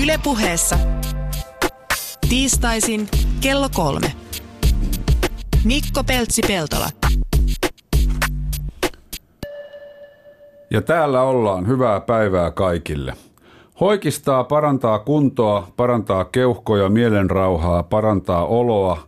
[0.00, 0.76] Ylepuheessa
[2.28, 3.08] tiistaisin
[3.40, 4.12] kello kolme.
[5.64, 6.88] Mikko Peltsi-Peltola.
[10.70, 11.66] Ja täällä ollaan.
[11.66, 13.12] Hyvää päivää kaikille.
[13.80, 18.98] Hoikistaa, parantaa kuntoa, parantaa keuhkoja, mielenrauhaa, parantaa oloa,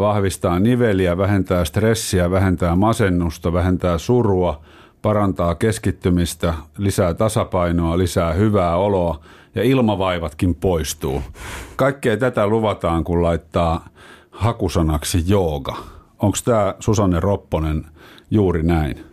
[0.00, 4.60] vahvistaa niveliä, vähentää stressiä, vähentää masennusta, vähentää surua,
[5.02, 9.20] parantaa keskittymistä, lisää tasapainoa, lisää hyvää oloa
[9.58, 11.22] ja ilmavaivatkin poistuu.
[11.76, 13.88] Kaikkea tätä luvataan, kun laittaa
[14.30, 15.76] hakusanaksi jooga.
[16.18, 17.84] Onko tämä Susanne Ropponen
[18.30, 19.04] juuri näin?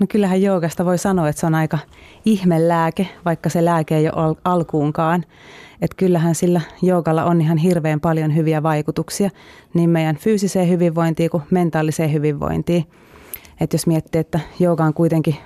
[0.00, 1.78] No kyllähän joogasta voi sanoa, että se on aika
[2.24, 5.24] ihmelääke, vaikka se lääke ei ole alkuunkaan.
[5.82, 9.30] Että kyllähän sillä joogalla on ihan hirveän paljon hyviä vaikutuksia
[9.74, 12.86] niin meidän fyysiseen hyvinvointiin kuin mentaaliseen hyvinvointiin.
[13.60, 15.36] Että jos miettii, että jooga on kuitenkin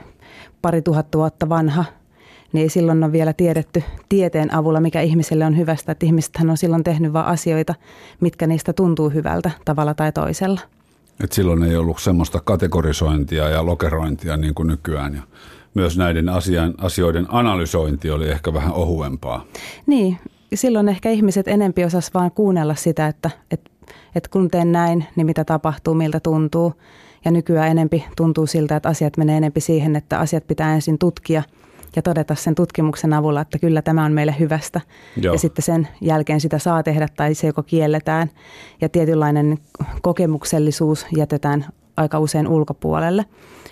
[0.62, 1.84] pari tuhatta vuotta vanha,
[2.52, 5.92] niin ei silloin ole vielä tiedetty tieteen avulla, mikä ihmiselle on hyvästä.
[5.92, 7.74] Että ihmisethän on silloin tehnyt vain asioita,
[8.20, 10.60] mitkä niistä tuntuu hyvältä tavalla tai toisella.
[11.24, 15.14] Et silloin ei ollut semmoista kategorisointia ja lokerointia niin kuin nykyään.
[15.14, 15.22] Ja
[15.74, 19.44] myös näiden asian, asioiden analysointi oli ehkä vähän ohuempaa.
[19.86, 20.18] Niin,
[20.54, 23.70] silloin ehkä ihmiset enempi osas vaan kuunnella sitä, että, että,
[24.14, 26.72] että kun teen näin, niin mitä tapahtuu, miltä tuntuu.
[27.24, 31.42] Ja nykyään enempi tuntuu siltä, että asiat menee enempi siihen, että asiat pitää ensin tutkia–
[31.96, 34.80] ja todeta sen tutkimuksen avulla, että kyllä tämä on meille hyvästä.
[35.16, 35.34] Joo.
[35.34, 38.30] Ja sitten sen jälkeen sitä saa tehdä tai se joko kielletään.
[38.80, 39.58] Ja tietynlainen
[40.02, 43.24] kokemuksellisuus jätetään aika usein ulkopuolelle.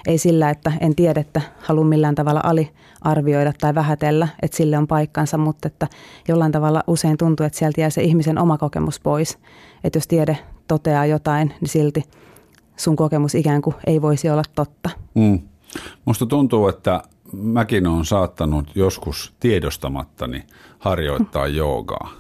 [0.07, 4.87] Ei sillä, että en tiedä, että haluan millään tavalla aliarvioida tai vähätellä, että sille on
[4.87, 5.87] paikkansa, mutta että
[6.29, 9.39] jollain tavalla usein tuntuu, että sieltä jää se ihmisen oma kokemus pois.
[9.85, 12.05] Että jos tiede toteaa jotain, niin silti
[12.77, 14.91] sun kokemus ikään kuin ei voisi olla totta.
[15.15, 15.39] Mm.
[16.05, 20.43] Musta tuntuu, että mäkin olen saattanut joskus tiedostamattani
[20.79, 22.11] harjoittaa joogaa.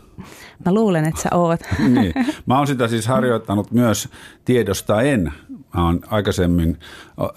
[0.64, 1.60] Mä luulen, että sä oot.
[1.94, 2.12] niin.
[2.46, 4.08] Mä oon sitä siis harjoittanut myös
[4.44, 5.32] tiedostaen.
[5.74, 6.78] Mä oon aikaisemmin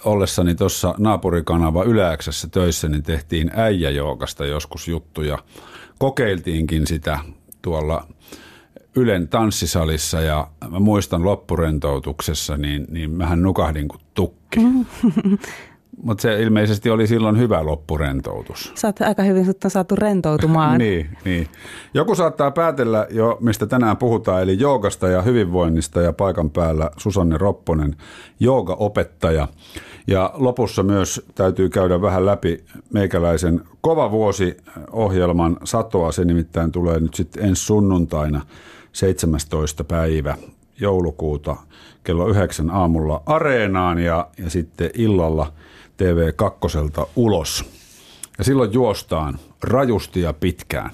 [0.06, 5.38] ollessani tuossa naapurikanava Yläksessä töissä, niin tehtiin äijäjoogasta joskus juttuja.
[6.00, 7.19] Kokeiltiinkin sitä
[7.62, 8.08] tuolla
[8.96, 14.59] Ylen tanssisalissa ja mä muistan loppurentoutuksessa, niin, niin mähän nukahdin kuin tukki.
[16.03, 18.72] Mutta se ilmeisesti oli silloin hyvä loppurentoutus.
[18.75, 20.78] Sä oot aika hyvin sut on saatu rentoutumaan.
[20.80, 21.47] niin, niin.
[21.94, 27.38] Joku saattaa päätellä jo, mistä tänään puhutaan, eli joogasta ja hyvinvoinnista ja paikan päällä Susanne
[27.38, 27.96] Ropponen,
[28.40, 29.47] joogaopettaja.
[30.08, 32.63] Ja lopussa myös täytyy käydä vähän läpi
[32.94, 34.58] meikäläisen kova vuosi
[34.92, 36.12] ohjelman satoa.
[36.12, 38.42] Se nimittäin tulee nyt sitten ensi sunnuntaina
[38.92, 39.84] 17.
[39.84, 40.38] päivä
[40.80, 41.56] joulukuuta
[42.03, 45.53] kello yhdeksän aamulla areenaan ja, ja sitten illalla–
[45.98, 47.66] TV2 ulos.
[48.38, 50.92] Ja silloin juostaan rajusti ja pitkään.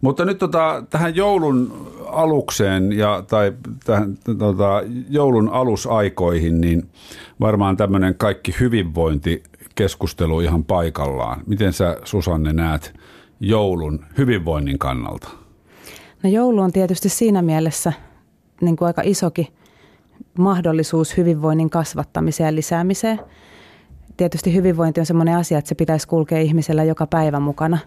[0.00, 3.52] Mutta nyt tota, tähän joulun alukseen ja, tai
[3.84, 6.90] tähän, tota, joulun alusaikoihin, niin
[7.40, 9.42] varmaan tämmöinen kaikki hyvinvointi
[9.74, 11.42] keskustelu ihan paikallaan.
[11.46, 12.94] Miten sä Susanne näet
[13.40, 15.28] joulun hyvinvoinnin kannalta?
[16.22, 17.92] No joulu on tietysti siinä mielessä
[18.60, 19.46] niin kuin aika isokin
[20.38, 23.20] mahdollisuus hyvinvoinnin kasvattamiseen ja lisäämiseen–
[24.18, 27.78] tietysti hyvinvointi on sellainen asia, että se pitäisi kulkea ihmisellä joka päivä mukana,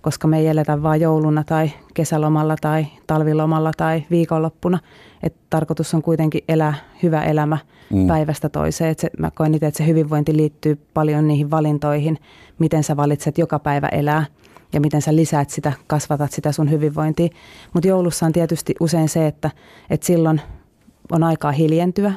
[0.00, 4.78] koska me ei eletä vain jouluna tai kesälomalla tai talvilomalla tai viikonloppuna.
[5.22, 7.58] Et tarkoitus on kuitenkin elää hyvä elämä
[7.92, 8.06] mm.
[8.06, 8.90] päivästä toiseen.
[8.90, 12.18] Et se, mä koen itse, että se hyvinvointi liittyy paljon niihin valintoihin,
[12.58, 14.24] miten sä valitset joka päivä elää
[14.72, 17.28] ja miten sä lisäät sitä, kasvatat sitä sun hyvinvointia.
[17.74, 19.50] Mutta joulussa on tietysti usein se, että,
[19.90, 20.40] että silloin
[21.12, 22.12] on aikaa hiljentyä.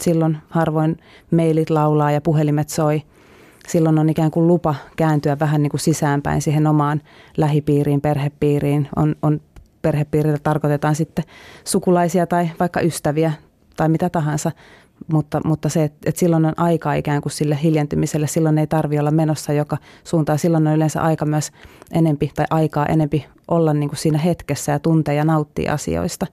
[0.00, 0.96] Silloin harvoin
[1.30, 3.02] mailit laulaa ja puhelimet soi
[3.68, 7.00] silloin on ikään kuin lupa kääntyä vähän niin kuin sisäänpäin siihen omaan
[7.36, 8.88] lähipiiriin, perhepiiriin.
[8.96, 9.40] On, on
[9.82, 11.24] perhepiirillä tarkoitetaan sitten
[11.64, 13.32] sukulaisia tai vaikka ystäviä
[13.76, 14.52] tai mitä tahansa,
[15.12, 18.98] mutta, mutta se, että, että silloin on aika ikään kuin sille hiljentymiselle, silloin ei tarvi
[18.98, 20.38] olla menossa joka suuntaan.
[20.38, 21.52] Silloin on yleensä aika myös
[21.92, 26.26] enempi tai aikaa enempi olla niin kuin siinä hetkessä ja tuntea ja nauttia asioista.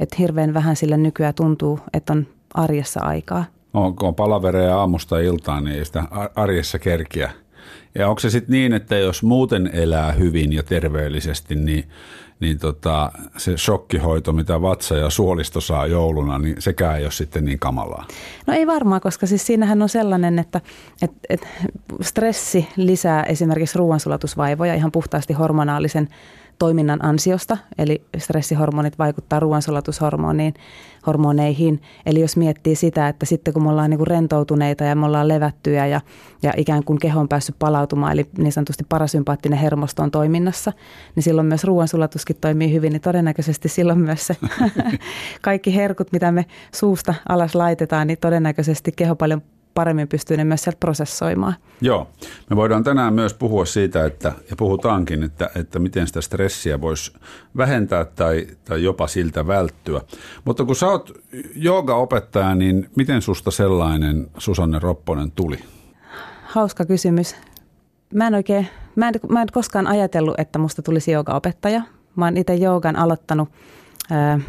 [0.00, 3.44] Että hirveän vähän sille nykyään tuntuu, että on arjessa aikaa
[3.74, 6.04] on, on palavereja aamusta iltaan, niin ei sitä
[6.34, 7.30] arjessa kerkiä.
[7.94, 11.88] Ja onko se sitten niin, että jos muuten elää hyvin ja terveellisesti, niin,
[12.40, 17.44] niin tota, se shokkihoito, mitä vatsa ja suolisto saa jouluna, niin sekään ei ole sitten
[17.44, 18.06] niin kamalaa?
[18.46, 20.60] No ei varmaan, koska siis siinähän on sellainen, että
[21.02, 21.48] et, et
[22.00, 26.08] stressi lisää esimerkiksi ruoansulatusvaivoja ihan puhtaasti hormonaalisen
[26.58, 30.54] toiminnan ansiosta, eli stressihormonit vaikuttaa ruoansulatushormoniin,
[31.06, 31.80] hormoneihin.
[32.06, 35.28] Eli jos miettii sitä, että sitten kun me ollaan niin kuin rentoutuneita ja me ollaan
[35.28, 36.00] levättyjä ja,
[36.42, 40.72] ja ikään kuin keho on päässyt palautumaan, eli niin sanotusti parasympaattinen hermosto on toiminnassa,
[41.14, 44.36] niin silloin myös ruoansulatuskin toimii hyvin, niin todennäköisesti silloin myös se
[45.42, 49.42] kaikki herkut, mitä me suusta alas laitetaan, niin todennäköisesti keho paljon
[49.74, 51.54] paremmin pystyy ne myös sieltä prosessoimaan.
[51.80, 52.08] Joo,
[52.50, 57.12] me voidaan tänään myös puhua siitä, että, ja puhutaankin, että, että miten sitä stressiä voisi
[57.56, 60.00] vähentää tai, tai jopa siltä välttyä.
[60.44, 61.12] Mutta kun sä oot
[61.94, 65.58] opettaja, niin miten susta sellainen Susanne Ropponen tuli?
[66.44, 67.36] Hauska kysymys.
[68.14, 71.82] Mä en oikein, mä en, mä en koskaan ajatellut, että musta tulisi opettaja.
[72.16, 73.48] Mä oon itse joogan aloittanut
[74.10, 74.40] ää,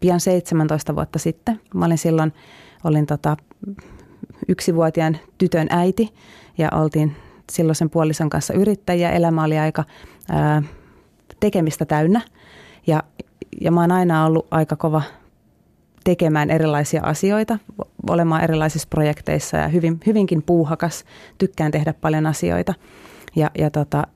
[0.00, 1.60] pian 17 vuotta sitten.
[1.74, 2.32] Mä olin silloin,
[2.84, 3.36] olin tota,
[4.48, 6.14] yksivuotiaan tytön äiti
[6.58, 7.16] ja oltiin
[7.52, 9.10] silloisen puolison kanssa yrittäjiä.
[9.10, 9.84] Elämä oli aika
[10.30, 10.62] ää,
[11.40, 12.20] tekemistä täynnä
[12.86, 13.02] ja,
[13.60, 15.02] ja mä oon aina ollut aika kova
[16.04, 17.58] tekemään erilaisia asioita,
[18.10, 21.04] olemaan erilaisissa projekteissa ja hyvin, hyvinkin puuhakas.
[21.38, 22.74] Tykkään tehdä paljon asioita.
[23.36, 24.06] Ja, ja tota,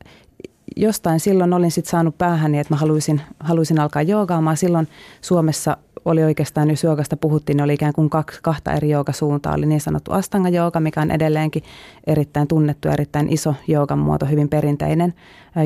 [0.77, 4.57] jostain silloin olin sitten saanut päähäni, että mä haluaisin, haluaisin alkaa joogaamaan.
[4.57, 4.89] Silloin
[5.21, 9.55] Suomessa oli oikeastaan, jos joogasta puhuttiin, niin oli ikään kuin kaksi, kahta eri joogasuuntaa.
[9.55, 11.63] Oli niin sanottu astanga jooga, mikä on edelleenkin
[12.07, 15.15] erittäin tunnettu, erittäin iso joogan muoto, hyvin perinteinen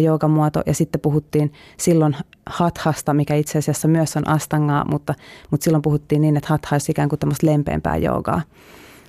[0.03, 0.63] joogan muoto.
[0.67, 5.15] Ja sitten puhuttiin silloin hathasta, mikä itse asiassa myös on astangaa, mutta,
[5.51, 8.43] mutta silloin puhuttiin niin, että hatha olisi ikään kuin tämmöistä lempeämpää joogaa.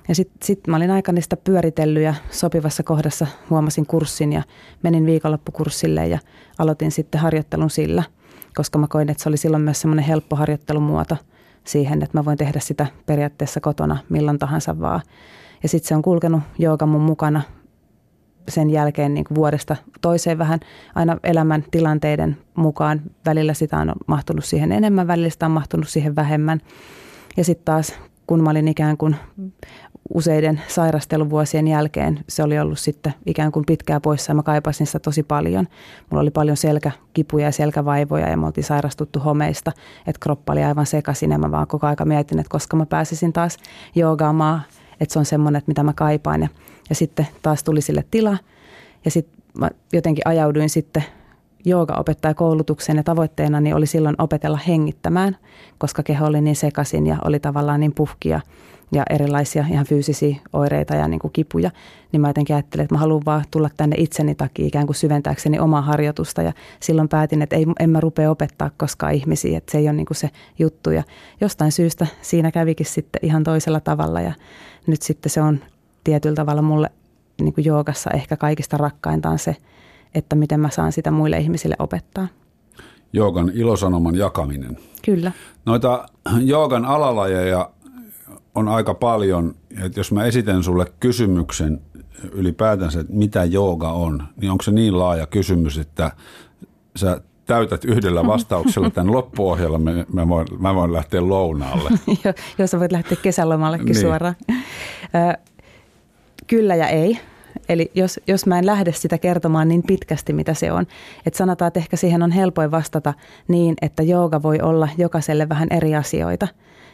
[0.08, 4.42] Ja sitten sit mä olin aikani sitä pyöritellyt ja sopivassa kohdassa huomasin kurssin ja
[4.82, 6.18] menin viikonloppukurssille ja
[6.58, 8.02] aloitin sitten harjoittelun sillä,
[8.56, 11.16] koska mä koin, että se oli silloin myös semmoinen helppo harjoittelumuoto
[11.64, 15.00] siihen, että mä voin tehdä sitä periaatteessa kotona milloin tahansa vaan.
[15.62, 17.42] Ja sitten se on kulkenut jooga mun mukana
[18.48, 20.60] sen jälkeen niin vuodesta toiseen vähän
[20.94, 23.02] aina elämän tilanteiden mukaan.
[23.26, 26.60] Välillä sitä on mahtunut siihen enemmän, välillä sitä on mahtunut siihen vähemmän.
[27.36, 27.94] Ja sitten taas
[28.26, 29.16] kun mä olin ikään kuin
[30.14, 32.24] useiden sairasteluvuosien jälkeen.
[32.28, 35.68] Se oli ollut sitten ikään kuin pitkää poissa ja mä kaipasin sitä tosi paljon.
[36.10, 39.72] Mulla oli paljon selkäkipuja ja selkävaivoja ja me oltiin sairastuttu homeista,
[40.06, 43.32] että kroppa oli aivan sekaisin ja mä vaan koko aika mietin, että koska mä pääsisin
[43.32, 43.56] taas
[43.94, 44.62] joogaamaan,
[45.00, 46.42] että se on semmoinen, että mitä mä kaipaan.
[46.42, 46.48] Ja,
[46.88, 48.38] ja sitten taas tuli sille tila.
[49.04, 51.04] Ja sitten mä jotenkin ajauduin sitten
[51.64, 55.36] joogaopettajakoulutukseen ja tavoitteena niin oli silloin opetella hengittämään,
[55.78, 58.40] koska keho oli niin sekaisin ja oli tavallaan niin puhkia
[58.92, 61.70] ja erilaisia ihan fyysisiä oireita ja niin kuin kipuja,
[62.12, 65.58] niin mä jotenkin ajattelin, että mä haluan vaan tulla tänne itseni takia ikään kuin syventääkseni
[65.58, 69.78] omaa harjoitusta ja silloin päätin, että ei, en mä rupea opettaa koskaan ihmisiä, että se
[69.78, 71.02] ei ole niin kuin se juttu ja
[71.40, 74.32] jostain syystä siinä kävikin sitten ihan toisella tavalla ja
[74.86, 75.60] nyt sitten se on
[76.04, 76.90] tietyllä tavalla mulle
[77.40, 79.56] niin kuin joogassa ehkä kaikista rakkainta on se,
[80.14, 82.28] että miten mä saan sitä muille ihmisille opettaa.
[83.12, 84.78] Joogan ilosanoman jakaminen.
[85.04, 85.32] Kyllä.
[85.66, 86.08] Noita
[86.42, 87.70] joogan alalajeja
[88.54, 89.54] on aika paljon.
[89.84, 91.80] Että jos mä esitän sulle kysymyksen
[92.32, 96.10] ylipäätänsä, että mitä jooga on, niin onko se niin laaja kysymys, että
[96.96, 101.90] sä täytät yhdellä vastauksella tämän loppuohjelman, mä voin, mä voin lähteä lounaalle.
[102.58, 104.00] Jos sä voit lähteä kesälomallekin niin.
[104.00, 104.34] suoraan.
[106.46, 107.18] Kyllä ja ei.
[107.68, 110.86] Eli jos, jos mä en lähde sitä kertomaan niin pitkästi, mitä se on.
[111.26, 113.14] Että sanotaan, että ehkä siihen on helpoin vastata
[113.48, 116.48] niin, että jooga voi olla jokaiselle vähän eri asioita.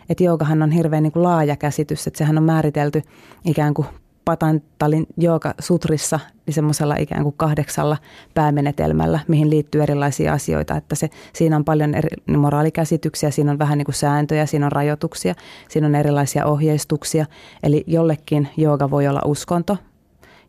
[0.08, 3.03] Että joogahan on hirveän niin kuin laaja käsitys, että sehän on määritelty
[3.44, 3.87] ikään kuin
[4.25, 7.97] Patantalin jooga sutrissa niin semmoisella ikään kuin kahdeksalla
[8.35, 10.76] päämenetelmällä, mihin liittyy erilaisia asioita.
[10.76, 14.73] Että se, siinä on paljon eri moraalikäsityksiä, siinä on vähän niin kuin sääntöjä, siinä on
[14.73, 15.35] rajoituksia,
[15.69, 17.26] siinä on erilaisia ohjeistuksia.
[17.62, 19.76] Eli jollekin jooga voi olla uskonto,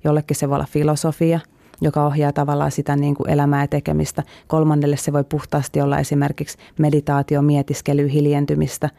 [0.03, 1.39] Jollekin se voi olla filosofia,
[1.81, 4.24] joka ohjaa tavallaan sitä niin kuin elämää ja tekemistä.
[4.48, 8.89] Kolmannelle se voi puhtaasti olla esimerkiksi meditaatio, mietiskely, hiljentymistä.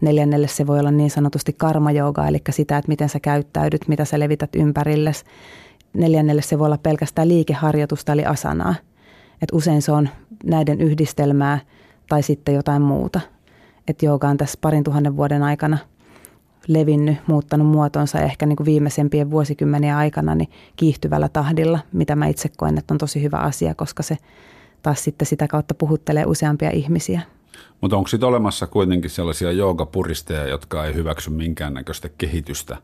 [0.00, 4.18] Neljännelle se voi olla niin sanotusti karmajouga, eli sitä, että miten sä käyttäydyt, mitä sä
[4.20, 5.24] levität ympärilles.
[5.92, 8.74] Neljännelle se voi olla pelkästään liikeharjoitusta, eli asanaa.
[9.42, 10.08] Et usein se on
[10.44, 11.58] näiden yhdistelmää
[12.08, 13.20] tai sitten jotain muuta.
[13.88, 15.78] Että jooga on tässä parin tuhannen vuoden aikana–
[16.68, 22.48] levinnyt, muuttanut muotonsa ehkä niin kuin viimeisempien vuosikymmenien aikana niin kiihtyvällä tahdilla, mitä mä itse
[22.56, 24.18] koen, että on tosi hyvä asia, koska se
[24.82, 27.20] taas sitten sitä kautta puhuttelee useampia ihmisiä.
[27.80, 32.76] Mutta onko sitten olemassa kuitenkin sellaisia joogapuristeja, jotka ei hyväksy minkäännäköistä kehitystä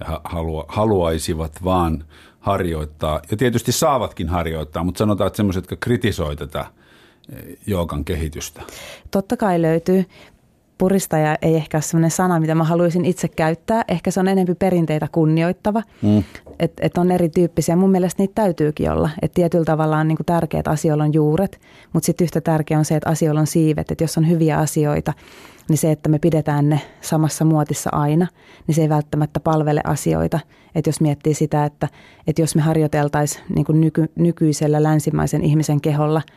[0.00, 2.04] ja halua, haluaisivat vaan
[2.40, 6.66] harjoittaa, ja tietysti saavatkin harjoittaa, mutta sanotaan, että sellaiset, jotka kritisoi tätä
[7.32, 8.62] eh, joogan kehitystä?
[9.10, 10.04] Totta kai löytyy
[10.78, 13.84] puristaja ei ehkä ole sellainen sana, mitä mä haluaisin itse käyttää.
[13.88, 15.82] Ehkä se on enemmän perinteitä kunnioittava.
[16.02, 16.22] Mm.
[16.58, 17.76] Että et on erityyppisiä.
[17.76, 19.10] Mun mielestä niitä täytyykin olla.
[19.22, 21.60] Että tietyllä tavalla on niin tärkeää, että asioilla on juuret,
[21.92, 23.90] mutta sitten yhtä tärkeää on se, että asioilla on siivet.
[23.90, 25.12] Että jos on hyviä asioita,
[25.68, 28.26] niin se, että me pidetään ne samassa muotissa aina,
[28.66, 30.40] niin se ei välttämättä palvele asioita.
[30.74, 31.88] Että jos miettii sitä, että,
[32.26, 36.22] että jos me harjoiteltaisiin niin nyky, nykyisellä länsimaisen ihmisen keholla–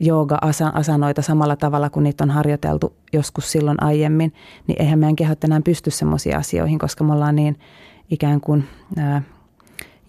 [0.00, 4.32] jooga-asanoita samalla tavalla kuin niitä on harjoiteltu joskus silloin aiemmin,
[4.66, 7.58] niin eihän meidän kehot enää pysty semmoisiin asioihin, koska me ollaan niin
[8.10, 8.64] ikään kuin
[8.96, 9.22] ää,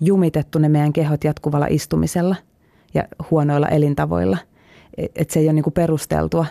[0.02, 2.36] jumitettu ne meidän kehot jatkuvalla istumisella
[2.94, 4.38] ja huonoilla elintavoilla.
[4.98, 6.46] Että se ei ole niin kuin perusteltua,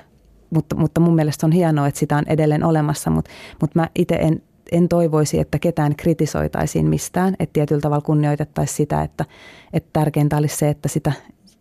[0.50, 4.14] mutta, mutta mun mielestä on hienoa, että sitä on edelleen olemassa, mutta, mutta mä itse
[4.14, 9.25] en, en toivoisi, että ketään kritisoitaisiin mistään, että tietyllä tavalla kunnioitettaisiin sitä, että,
[9.73, 11.12] että tärkeintä olisi se, että sitä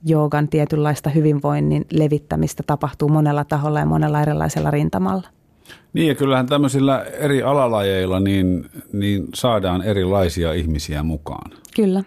[0.05, 5.27] joogan tietynlaista hyvinvoinnin levittämistä tapahtuu monella taholla ja monella erilaisella rintamalla.
[5.93, 11.51] Niin ja kyllähän tämmöisillä eri alalajeilla niin, niin saadaan erilaisia ihmisiä mukaan.
[11.75, 12.03] Kyllä.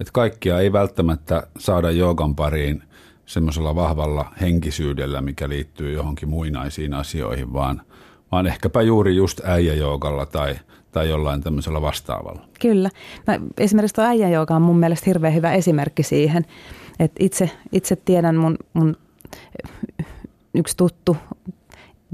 [0.00, 2.82] Et kaikkia ei välttämättä saada joogan pariin
[3.26, 7.82] semmoisella vahvalla henkisyydellä, mikä liittyy johonkin muinaisiin asioihin, vaan,
[8.32, 10.54] vaan ehkäpä juuri just äijäjoogalla tai,
[10.92, 12.40] tai jollain tämmöisellä vastaavalla.
[12.60, 12.90] Kyllä.
[13.26, 16.46] Mä, esimerkiksi tuo äijäjooga on mun mielestä hirveän hyvä esimerkki siihen,
[16.98, 18.96] et itse, itse tiedän mun, mun
[20.54, 21.16] yksi tuttu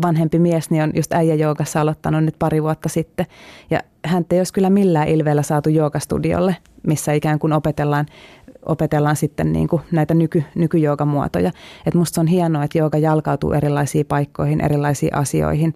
[0.03, 3.27] vanhempi mies niin on just äijäjoogassa aloittanut nyt pari vuotta sitten.
[3.71, 6.57] Ja hän ei olisi kyllä millään ilveellä saatu joogastudiolle,
[6.87, 8.07] missä ikään kuin opetellaan,
[8.67, 11.51] opetellaan sitten niin kuin näitä nyky, nykyjoogamuotoja.
[11.87, 15.75] Et musta on hienoa, että jooga jalkautuu erilaisiin paikkoihin, erilaisiin asioihin.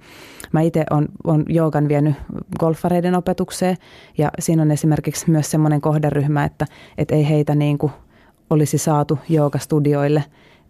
[0.52, 2.14] Mä itse on, on joogan vienyt
[2.58, 3.76] golfareiden opetukseen
[4.18, 6.66] ja siinä on esimerkiksi myös semmoinen kohderyhmä, että,
[6.98, 7.92] että ei heitä niin kuin–
[8.50, 10.24] olisi saatu joogastudioille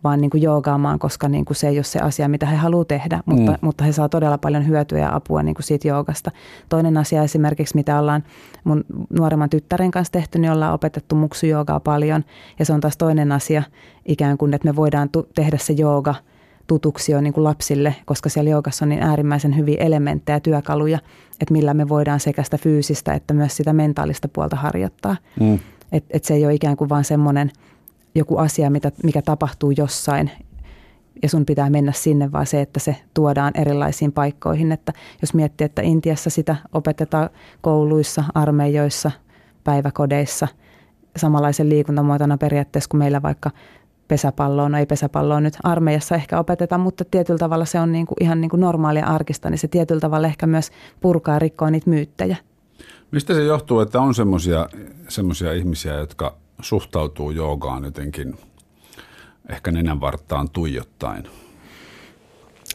[0.05, 2.89] vaan niin kuin joogaamaan, koska niin kuin se ei ole se asia, mitä he haluavat
[2.89, 3.59] tehdä, mutta, mm.
[3.61, 6.31] mutta he saa todella paljon hyötyä ja apua niin kuin siitä joogasta.
[6.69, 8.25] Toinen asia esimerkiksi, mitä ollaan
[8.65, 8.85] mun
[9.19, 12.25] nuoremman tyttären kanssa tehty, niin ollaan opetettu muksujoogaa paljon
[12.59, 13.63] ja se on taas toinen asia
[14.07, 16.15] ikään kuin, että me voidaan tu- tehdä se jooga
[16.67, 20.99] tutuksi jo niin kuin lapsille, koska siellä joogassa on niin äärimmäisen hyviä elementtejä ja työkaluja,
[21.41, 25.17] että millä me voidaan sekä sitä fyysistä että myös sitä mentaalista puolta harjoittaa.
[25.41, 25.59] Mm.
[25.95, 27.51] Että et se ei ole ikään kuin vaan semmoinen
[28.15, 30.31] joku asia, mitä, mikä tapahtuu jossain
[31.23, 34.73] ja sun pitää mennä sinne, vaan se, että se tuodaan erilaisiin paikkoihin.
[34.73, 39.11] Että jos miettii, että Intiassa sitä opetetaan kouluissa, armeijoissa,
[39.65, 40.49] päiväkodeissa
[41.17, 43.51] samanlaisen liikuntamuotona periaatteessa kuin meillä vaikka
[44.09, 48.17] pesäpalloon, no ei pesäpalloa nyt armeijassa ehkä opeteta, mutta tietyllä tavalla se on niin kuin
[48.21, 50.71] ihan niin kuin normaalia arkista, niin se tietyllä tavalla ehkä myös
[51.01, 52.37] purkaa rikkoa niitä myyttejä.
[53.15, 54.15] Mistä se johtuu, että on
[55.09, 58.39] semmoisia ihmisiä, jotka suhtautuu joogaan jotenkin
[59.49, 61.29] ehkä nenänvarttaan tuijottaen?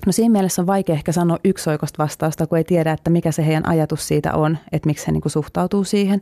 [0.06, 3.46] No siinä mielessä on vaikea ehkä sanoa yksioikoista vastausta, kun ei tiedä, että mikä se
[3.46, 6.22] heidän ajatus siitä on, että miksi he niin kuin suhtautuu siihen.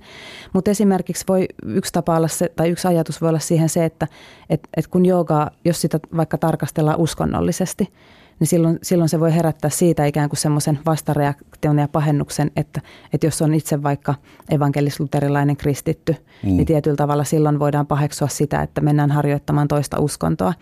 [0.54, 4.08] Mutta esimerkiksi voi yksi tapa olla se, tai yksi ajatus voi olla siihen se, että
[4.50, 7.94] et, et kun joogaa, jos sitä vaikka tarkastellaan uskonnollisesti,
[8.40, 12.82] niin silloin, silloin se voi herättää siitä ikään kuin semmoisen vastareaktion ja pahennuksen, että,
[13.14, 14.16] että jos on itse vaikka
[14.52, 16.50] evankelis-luterilainen kristitty, mm.
[16.50, 20.54] niin tietyllä tavalla silloin voidaan paheksua sitä, että mennään harjoittamaan toista uskontoa.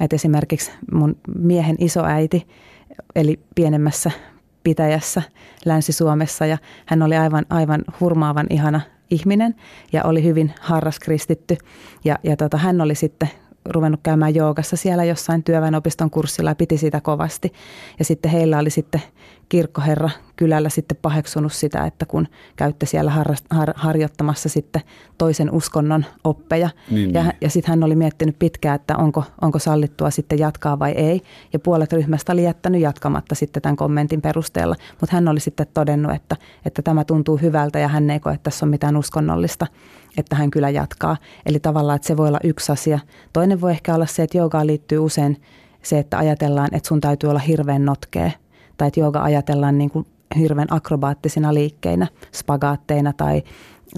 [0.00, 2.46] Et esimerkiksi mun miehen isoäiti
[3.14, 4.10] eli pienemmässä
[4.62, 5.22] pitäjässä
[5.64, 9.54] Länsi-Suomessa ja hän oli aivan, aivan hurmaavan ihana ihminen
[9.92, 11.56] ja oli hyvin harras kristitty.
[12.04, 13.30] Ja, ja tota, hän oli sitten
[13.64, 17.52] ruvennut käymään joogassa siellä jossain työväenopiston kurssilla ja piti sitä kovasti.
[17.98, 19.02] Ja sitten heillä oli sitten
[19.48, 24.82] kirkkoherra kylällä sitten paheksunut sitä, että kun käytte siellä har, har, harjoittamassa sitten
[25.18, 26.70] toisen uskonnon oppeja.
[26.90, 27.34] Niin, ja, niin.
[27.40, 31.22] ja sitten hän oli miettinyt pitkään, että onko, onko sallittua sitten jatkaa vai ei.
[31.52, 34.76] Ja puolet ryhmästä oli jättänyt jatkamatta sitten tämän kommentin perusteella.
[35.00, 38.44] Mutta hän oli sitten todennut, että, että tämä tuntuu hyvältä ja hän ei koe, että
[38.50, 39.66] tässä on mitään uskonnollista
[40.18, 41.16] että hän kyllä jatkaa.
[41.46, 42.98] Eli tavallaan, että se voi olla yksi asia.
[43.32, 45.42] Toinen voi ehkä olla se, että joogaan liittyy usein
[45.82, 48.30] se, että ajatellaan, että sun täytyy olla hirveän notkea.
[48.76, 50.06] Tai että jooga ajatellaan niin kuin
[50.38, 53.42] hirveän akrobaattisina liikkeinä, spagaatteina tai,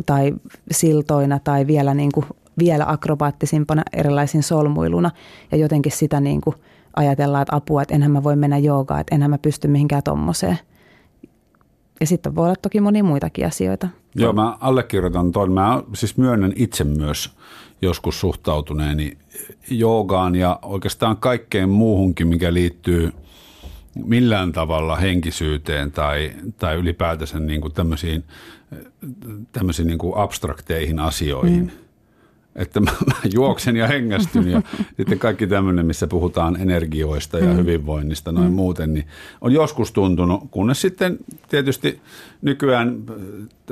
[0.06, 0.34] tai
[0.70, 2.26] siltoina tai vielä, niin kuin,
[2.58, 5.10] vielä akrobaattisimpana erilaisin solmuiluna.
[5.52, 6.56] Ja jotenkin sitä niin kuin
[6.96, 10.58] ajatellaan, että apua, että enhän mä voi mennä joogaan, että enhän mä pysty mihinkään tommoseen.
[12.00, 13.88] Ja sitten voi olla toki monia muitakin asioita.
[14.14, 15.52] Joo, mä allekirjoitan tuon.
[15.52, 17.36] Mä siis myönnän itse myös
[17.82, 19.18] joskus suhtautuneeni
[19.70, 23.12] joogaan ja oikeastaan kaikkeen muuhunkin, mikä liittyy
[24.04, 28.24] millään tavalla henkisyyteen tai, tai ylipäätänsä niin kuin tämmöisiin,
[29.52, 31.62] tämmöisiin niin kuin abstrakteihin asioihin.
[31.62, 31.70] Mm.
[32.56, 34.62] että mä, mä juoksen ja hengästyn ja
[34.96, 37.56] sitten kaikki tämmöinen, missä puhutaan energioista ja mm.
[37.56, 38.54] hyvinvoinnista noin mm.
[38.54, 39.06] muuten, niin
[39.40, 42.00] on joskus tuntunut, kunnes sitten tietysti
[42.42, 43.02] nykyään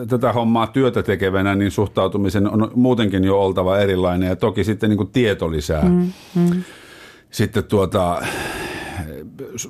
[0.09, 4.99] tätä hommaa työtä tekevänä, niin suhtautumisen on muutenkin jo oltava erilainen ja toki sitten niin
[4.99, 5.85] kuin tieto lisää.
[5.85, 6.13] Mm.
[6.35, 6.63] Mm.
[7.31, 8.23] Sitten tuota,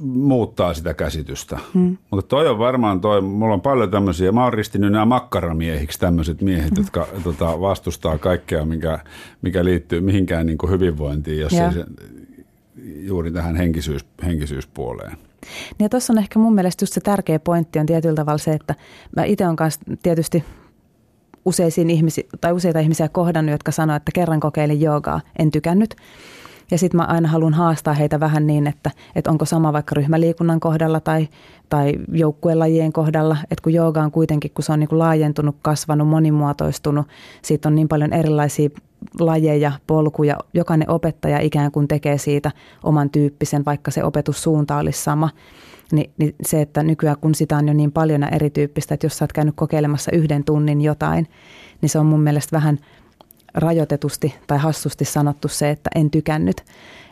[0.00, 1.58] muuttaa sitä käsitystä.
[1.74, 1.96] Hmm.
[2.10, 6.42] Mutta toi on varmaan toi, mulla on paljon tämmöisiä, mä oon ristinyt nämä makkaramiehiksi tämmöiset
[6.42, 6.82] miehet, hmm.
[6.82, 8.98] jotka tota, vastustaa kaikkea, mikä,
[9.42, 11.84] mikä liittyy mihinkään niin kuin hyvinvointiin, jos ei se,
[12.84, 15.16] juuri tähän henkisyys, henkisyyspuoleen.
[15.78, 18.74] Ja tuossa on ehkä mun mielestä just se tärkeä pointti on tietyllä tavalla se, että
[19.16, 20.44] mä itse olen kanssa tietysti
[21.44, 25.94] useisiin ihmisi, tai useita ihmisiä kohdannut, jotka sanoo, että kerran kokeilin joogaa, en tykännyt.
[26.70, 30.60] Ja sitten mä aina haluan haastaa heitä vähän niin, että, että onko sama vaikka ryhmäliikunnan
[30.60, 31.28] kohdalla tai,
[31.68, 37.06] tai joukkuelajien kohdalla, että kun jooga on kuitenkin, kun se on niin laajentunut, kasvanut, monimuotoistunut,
[37.42, 38.68] siitä on niin paljon erilaisia
[39.20, 42.50] lajeja, polkuja, jokainen opettaja ikään kuin tekee siitä
[42.82, 45.30] oman tyyppisen, vaikka se opetussuunta olisi sama.
[45.92, 49.24] Ni, niin se, että nykyään kun sitä on jo niin paljon erityyppistä, että jos sä
[49.24, 51.28] oot käynyt kokeilemassa yhden tunnin jotain,
[51.80, 52.78] niin se on mun mielestä vähän–
[53.54, 56.64] rajoitetusti tai hassusti sanottu se, että en tykännyt.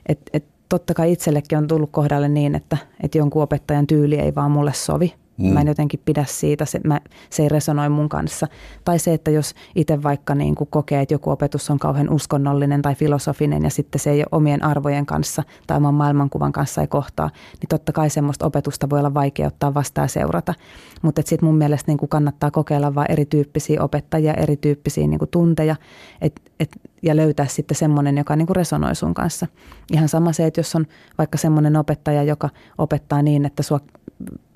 [0.06, 4.34] Et, et totta kai itsellekin on tullut kohdalle niin, että, että jonkun opettajan tyyli ei
[4.34, 5.14] vaan mulle sovi.
[5.38, 5.52] Mm.
[5.52, 8.46] Mä en jotenkin pidä siitä, se, mä, se ei resonoi mun kanssa.
[8.84, 12.82] Tai se, että jos itse vaikka niin kuin kokee, että joku opetus on kauhean uskonnollinen
[12.82, 16.86] tai filosofinen ja sitten se ei ole omien arvojen kanssa tai oman maailmankuvan kanssa ei
[16.86, 20.54] kohtaa, niin totta kai semmoista opetusta voi olla vaikea ottaa vastaan seurata.
[21.02, 25.76] Mutta sitten mun mielestä niin kuin kannattaa kokeilla vain erityyppisiä opettajia, erityyppisiä niin kuin tunteja
[26.20, 26.68] et, et,
[27.02, 29.46] ja löytää sitten semmoinen, joka niin kuin resonoi sun kanssa.
[29.92, 30.86] Ihan sama se, että jos on
[31.18, 32.48] vaikka semmoinen opettaja, joka
[32.78, 33.80] opettaa niin, että sua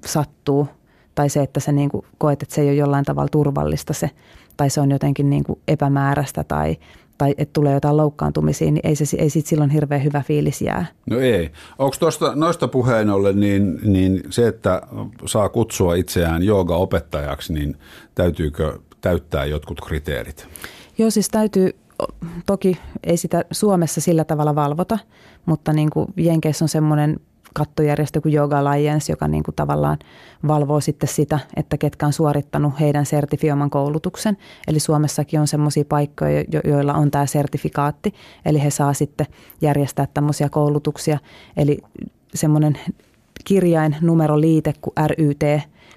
[0.06, 0.68] sattuu,
[1.14, 4.10] tai se, että sä niin kuin koet, että se ei ole jollain tavalla turvallista se,
[4.56, 6.76] tai se on jotenkin niin kuin epämääräistä tai,
[7.18, 10.86] tai että tulee jotain loukkaantumisia, niin ei, se, ei siitä silloin hirveän hyvä fiilis jää.
[11.10, 11.50] No ei.
[11.78, 14.82] Onko tuosta, noista puheen ollen, niin, niin se, että
[15.26, 17.76] saa kutsua itseään jooga-opettajaksi, niin
[18.14, 20.48] täytyykö täyttää jotkut kriteerit?
[20.98, 21.70] Joo, siis täytyy,
[22.46, 24.98] toki ei sitä Suomessa sillä tavalla valvota,
[25.46, 27.20] mutta niin kuin Jenkeissä on semmoinen
[27.54, 29.98] kattojärjestö kuin Yoga Alliance, joka niin kuin tavallaan
[30.48, 34.36] valvoo sitten sitä, että ketkä on suorittanut heidän sertifioiman koulutuksen.
[34.68, 39.26] Eli Suomessakin on semmoisia paikkoja, joilla on tämä sertifikaatti, eli he saa sitten
[39.60, 41.18] järjestää tämmöisiä koulutuksia.
[41.56, 41.78] Eli
[42.34, 42.78] semmoinen
[43.46, 45.42] kirjain numeroliite kuin RYT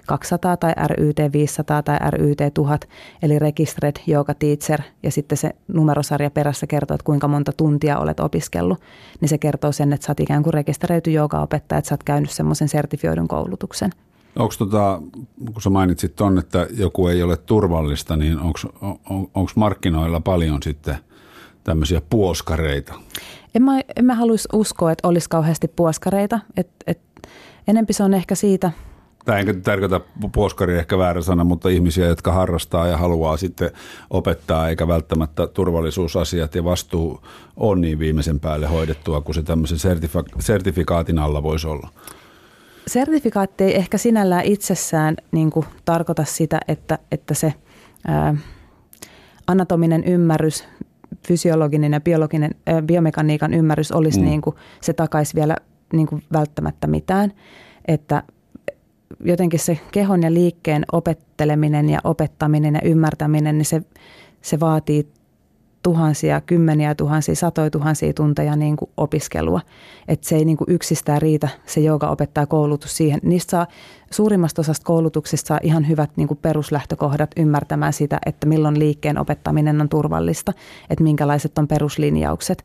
[0.06, 2.88] 200 tai RYT 500 tai RYT 1000,
[3.22, 8.20] eli Registered Yoga Teacher, ja sitten se numerosarja perässä kertoo, että kuinka monta tuntia olet
[8.20, 8.78] opiskellut,
[9.20, 11.10] niin se kertoo sen, että sä oot ikään kuin rekisteröity
[11.42, 13.90] opettaja, että sä oot käynyt semmoisen sertifioidun koulutuksen.
[14.36, 15.02] Onko tota,
[15.52, 18.38] kun sä mainitsit ton, että joku ei ole turvallista, niin
[19.34, 20.96] onko markkinoilla paljon sitten
[21.64, 22.94] tämmöisiä puoskareita?
[23.54, 26.40] En mä, en mä haluaisi uskoa, että olisi kauheasti puoskareita.
[26.56, 27.00] Et, et,
[27.68, 28.70] enempi se on ehkä siitä–
[29.24, 30.00] tämä ei tarkoita
[30.32, 33.70] puoskari ehkä väärä sana, mutta ihmisiä, jotka harrastaa ja haluaa sitten
[34.10, 37.20] opettaa, eikä välttämättä turvallisuusasiat ja vastuu
[37.56, 41.88] on niin viimeisen päälle hoidettua kuin se tämmöisen sertifika- sertifikaatin alla voisi olla.
[42.86, 47.54] Sertifikaatti ei ehkä sinällään itsessään niin kuin tarkoita sitä, että, että se
[48.06, 48.34] ää,
[49.46, 50.64] anatominen ymmärrys,
[51.26, 54.24] fysiologinen ja biologinen, ää, biomekaniikan ymmärrys olisi mm.
[54.24, 55.56] niin kuin, se takaisi vielä
[55.92, 57.32] niin kuin välttämättä mitään.
[57.88, 58.22] Että
[59.24, 63.82] jotenkin se kehon ja liikkeen opetteleminen ja opettaminen ja ymmärtäminen, niin se,
[64.42, 65.08] se vaatii
[65.82, 69.60] tuhansia, kymmeniä tuhansia, satoja tuhansia tunteja niin kuin opiskelua.
[70.08, 73.20] Että se ei niin kuin yksistään riitä se joka opettaa koulutus siihen.
[73.22, 73.66] Niistä saa
[74.10, 79.80] suurimmasta osasta koulutuksista saa ihan hyvät niin kuin peruslähtökohdat ymmärtämään sitä, että milloin liikkeen opettaminen
[79.80, 80.52] on turvallista,
[80.90, 82.64] että minkälaiset on peruslinjaukset.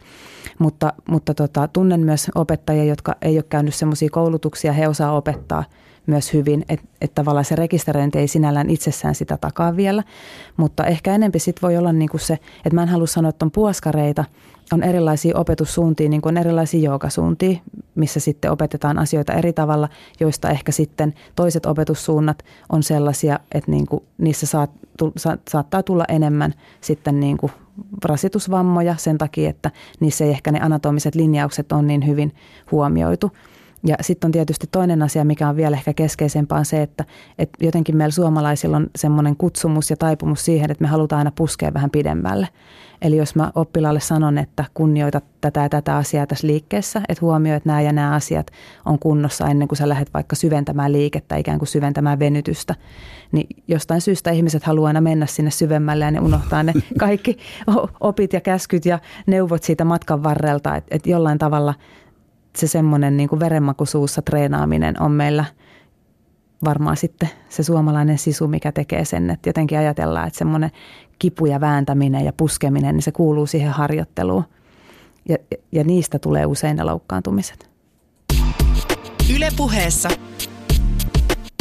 [0.60, 5.64] Mutta, mutta tota, tunnen myös opettajia, jotka ei ole käynyt semmoisia koulutuksia, he osaa opettaa–
[6.08, 10.04] myös hyvin, että et tavallaan se rekisteröinti ei sinällään itsessään sitä takaa vielä,
[10.58, 13.46] mutta ehkä enempi sit voi olla niin kuin se, että mä en halua sanoa, että
[13.46, 14.26] on puoskareita,
[14.74, 17.60] on erilaisia opetussuuntia, niin kuin erilaisia joogasuuntia,
[17.96, 19.90] missä sitten opetetaan asioita eri tavalla,
[20.20, 24.72] joista ehkä sitten toiset opetussuunnat on sellaisia, että niin kuin niissä saat,
[25.18, 27.52] sa, saattaa tulla enemmän sitten niin kuin
[28.06, 32.36] rasitusvammoja sen takia, että niissä ei ehkä ne anatomiset linjaukset on niin hyvin
[32.72, 33.32] huomioitu.
[33.86, 37.06] Ja sitten on tietysti toinen asia, mikä on vielä ehkä keskeisempää, on se, että,
[37.40, 41.74] että jotenkin meillä suomalaisilla on semmoinen kutsumus ja taipumus siihen, että me halutaan aina puskea
[41.74, 42.48] vähän pidemmälle.
[43.02, 47.58] Eli jos mä oppilaalle sanon, että kunnioita tätä ja tätä asiaa tässä liikkeessä, että huomioi,
[47.58, 48.52] että nämä ja nämä asiat
[48.86, 52.76] on kunnossa ennen kuin sä lähdet vaikka syventämään liikettä, ikään kuin syventämään venytystä,
[53.32, 57.38] niin jostain syystä ihmiset haluaa aina mennä sinne syvemmälle ja ne unohtaa ne kaikki
[58.00, 61.74] opit ja käskyt ja neuvot siitä matkan varrelta, että, että jollain tavalla
[62.60, 63.40] se semmoinen niin kuin
[64.22, 65.46] treenaaminen on meillä
[66.66, 70.72] varmaan sitten se suomalainen sisu, mikä tekee sen, että jotenkin ajatellaan, että semmoinen
[71.20, 74.44] kipu ja vääntäminen ja puskeminen, niin se kuuluu siihen harjoitteluun.
[75.30, 75.38] Ja,
[75.72, 77.70] ja niistä tulee usein ne loukkaantumiset.
[79.36, 80.10] Ylepuheessa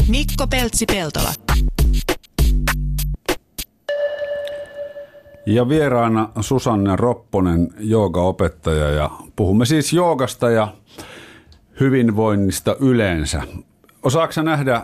[0.09, 1.44] Mikko Peltsi-Peltola.
[5.47, 10.69] Ja vieraana Susanne Ropponen, joogaopettaja ja puhumme siis joogasta ja
[11.81, 13.43] hyvinvoinnista yleensä.
[14.03, 14.83] Osaatko nähdä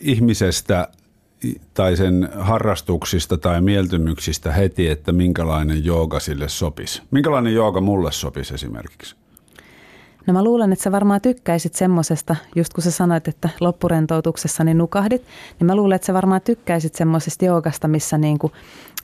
[0.00, 0.88] ihmisestä
[1.74, 7.02] tai sen harrastuksista tai mieltymyksistä heti, että minkälainen jooga sille sopisi?
[7.10, 9.16] Minkälainen jooga mulle sopisi esimerkiksi?
[10.26, 14.78] No mä luulen, että sä varmaan tykkäisit semmosesta, just kun sä sanoit, että loppurentoutuksessa niin
[14.78, 15.22] nukahdit,
[15.60, 18.52] niin mä luulen, että sä varmaan tykkäisit semmoisesta joogasta, missä niin kuin,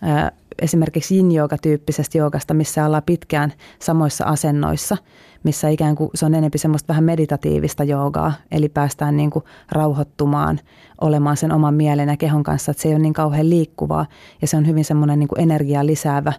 [0.02, 0.30] äh,
[0.62, 1.28] esimerkiksi yin
[1.62, 4.96] tyyppisestä joogasta, missä ollaan pitkään samoissa asennoissa,
[5.42, 10.60] missä ikään kuin se on enemmän semmoista vähän meditatiivista joogaa, eli päästään niin kuin rauhoittumaan,
[11.00, 14.06] olemaan sen oman mielen ja kehon kanssa, että se ei ole niin kauhean liikkuvaa
[14.42, 16.32] ja se on hyvin semmoinen niin kuin energiaa lisäävä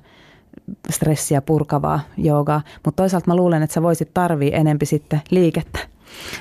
[0.90, 5.80] stressiä purkavaa joogaa, mutta toisaalta mä luulen, että sä voisit tarvii enempi sitten liikettä.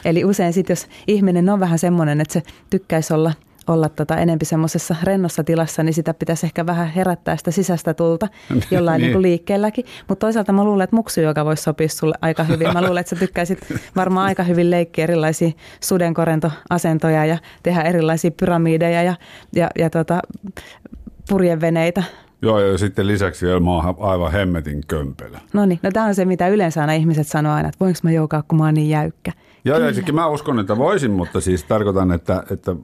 [0.04, 3.32] Eli usein sitten, jos ihminen on vähän semmoinen, että se tykkäisi olla
[3.66, 8.28] olla tota enempi semmoisessa rennossa tilassa, niin sitä pitäisi ehkä vähän herättää sitä sisäistä tulta
[8.70, 9.12] jollain niin.
[9.12, 9.84] niin liikkeelläkin.
[10.08, 12.72] Mutta toisaalta mä luulen, että muksu, joka voisi sopia sulle aika hyvin.
[12.72, 13.58] Mä luulen, että sä tykkäisit
[13.96, 15.50] varmaan aika hyvin leikkiä erilaisia
[15.80, 19.14] sudenkorentoasentoja ja tehdä erilaisia pyramideja ja,
[19.52, 20.20] ja, ja tota,
[21.28, 22.02] purjeveneitä.
[22.42, 25.40] Joo, ja sitten lisäksi vielä mä oon aivan hemmetin kömpelä.
[25.52, 28.10] No niin, no tämä on se, mitä yleensä aina ihmiset sanoo aina, että voinko mä
[28.10, 29.32] joukaa, kun mä oon niin jäykkä.
[29.64, 32.76] Joo, ja sekin mä uskon, että voisin, mutta siis tarkoitan, että, että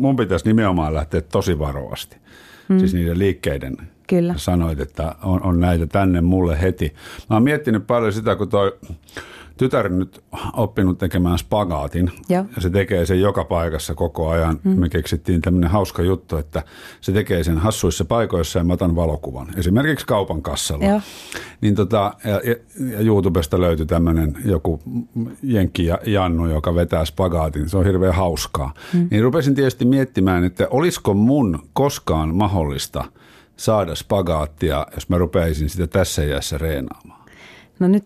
[0.00, 2.16] mun pitäisi nimenomaan lähteä tosi varovasti.
[2.68, 2.78] Hmm.
[2.78, 3.76] Siis niiden liikkeiden
[4.08, 4.34] Kyllä.
[4.36, 6.94] sanoit, että on, on näitä tänne mulle heti.
[7.30, 8.78] Mä oon miettinyt paljon sitä, kun toi
[9.62, 12.44] tytär nyt oppinut tekemään spagaatin Joo.
[12.56, 14.60] ja se tekee sen joka paikassa koko ajan.
[14.64, 14.70] Mm.
[14.70, 16.62] Me keksittiin tämmöinen hauska juttu, että
[17.00, 19.46] se tekee sen hassuissa paikoissa ja mä otan valokuvan.
[19.56, 20.84] Esimerkiksi kaupan kassalla.
[20.84, 21.00] Joo.
[21.60, 24.80] Niin tota, ja, ja YouTubesta löytyi tämmöinen joku
[25.42, 27.68] Jenkki Jannu, joka vetää spagaatin.
[27.68, 28.74] Se on hirveän hauskaa.
[28.92, 29.08] Mm.
[29.10, 33.04] Niin rupesin tietysti miettimään, että olisiko mun koskaan mahdollista
[33.56, 37.22] saada spagaattia, jos mä rupeisin sitä tässä iässä reenaamaan.
[37.78, 38.04] No nyt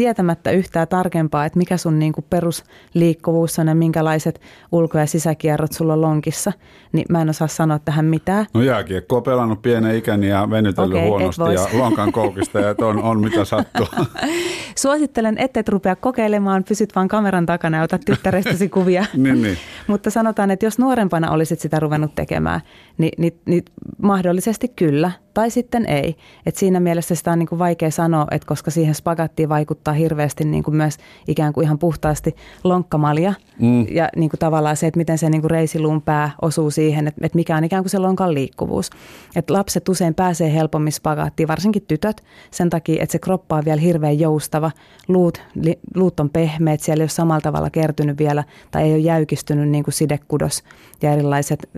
[0.00, 4.40] tietämättä yhtään tarkempaa, että mikä sun niin kuin perusliikkuvuus on ja minkälaiset
[4.72, 6.52] ulko- ja sisäkierrot sulla on lonkissa,
[6.92, 8.46] niin mä en osaa sanoa tähän mitään.
[8.54, 13.02] No jääkiekko on pelannut pienen ikäni ja venytellyt okay, huonosti ja lonkan koukista ja on,
[13.02, 13.86] on mitä sattuu.
[14.82, 19.04] Suosittelen, et rupea kokeilemaan, pysyt vaan kameran takana ja otat tyttärestäsi kuvia.
[19.14, 19.56] niin, niin.
[19.86, 22.60] Mutta sanotaan, että jos nuorempana olisit sitä ruvennut tekemään,
[22.98, 23.64] niin, niin, niin
[24.02, 26.16] mahdollisesti kyllä– tai sitten ei.
[26.46, 30.44] Et siinä mielessä sitä on niin kuin vaikea sanoa, että koska siihen spagattiin vaikuttaa hirveästi
[30.44, 30.96] niin kuin myös
[31.28, 33.86] ikään kuin ihan puhtaasti lonkkamalja mm.
[33.90, 37.26] ja niin kuin tavallaan se, että miten se niin kuin reisiluun pää osuu siihen, että,
[37.26, 38.90] että mikä on ikään kuin se lonkan liikkuvuus.
[39.36, 43.80] Et lapset usein pääsee helpommin spagaattiin, varsinkin tytöt, sen takia, että se kroppa on vielä
[43.80, 44.70] hirveän joustava,
[45.08, 48.98] luut, li, luut on pehmeät, siellä ei ole samalla tavalla kertynyt vielä tai ei ole
[48.98, 50.62] jäykistynyt niin kuin sidekudos
[51.02, 51.70] ja erilaiset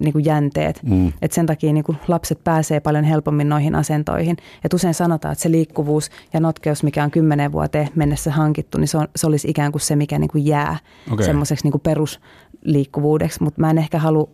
[0.00, 0.80] niin kuin jänteet.
[0.82, 1.12] Mm.
[1.22, 4.36] Et sen takia niin kuin lapset pääsee paljon helpommin noihin asentoihin.
[4.64, 8.88] Et usein sanotaan, että se liikkuvuus ja notkeus, mikä on kymmenen vuoteen mennessä hankittu, niin
[8.88, 10.78] se, on, se olisi ikään kuin se, mikä niin kuin jää
[11.12, 11.26] okay.
[11.26, 13.42] semmoiseksi niin kuin perusliikkuvuudeksi.
[13.42, 14.28] Mutta mä en ehkä halua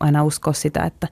[0.00, 1.08] aina uskoa sitä, että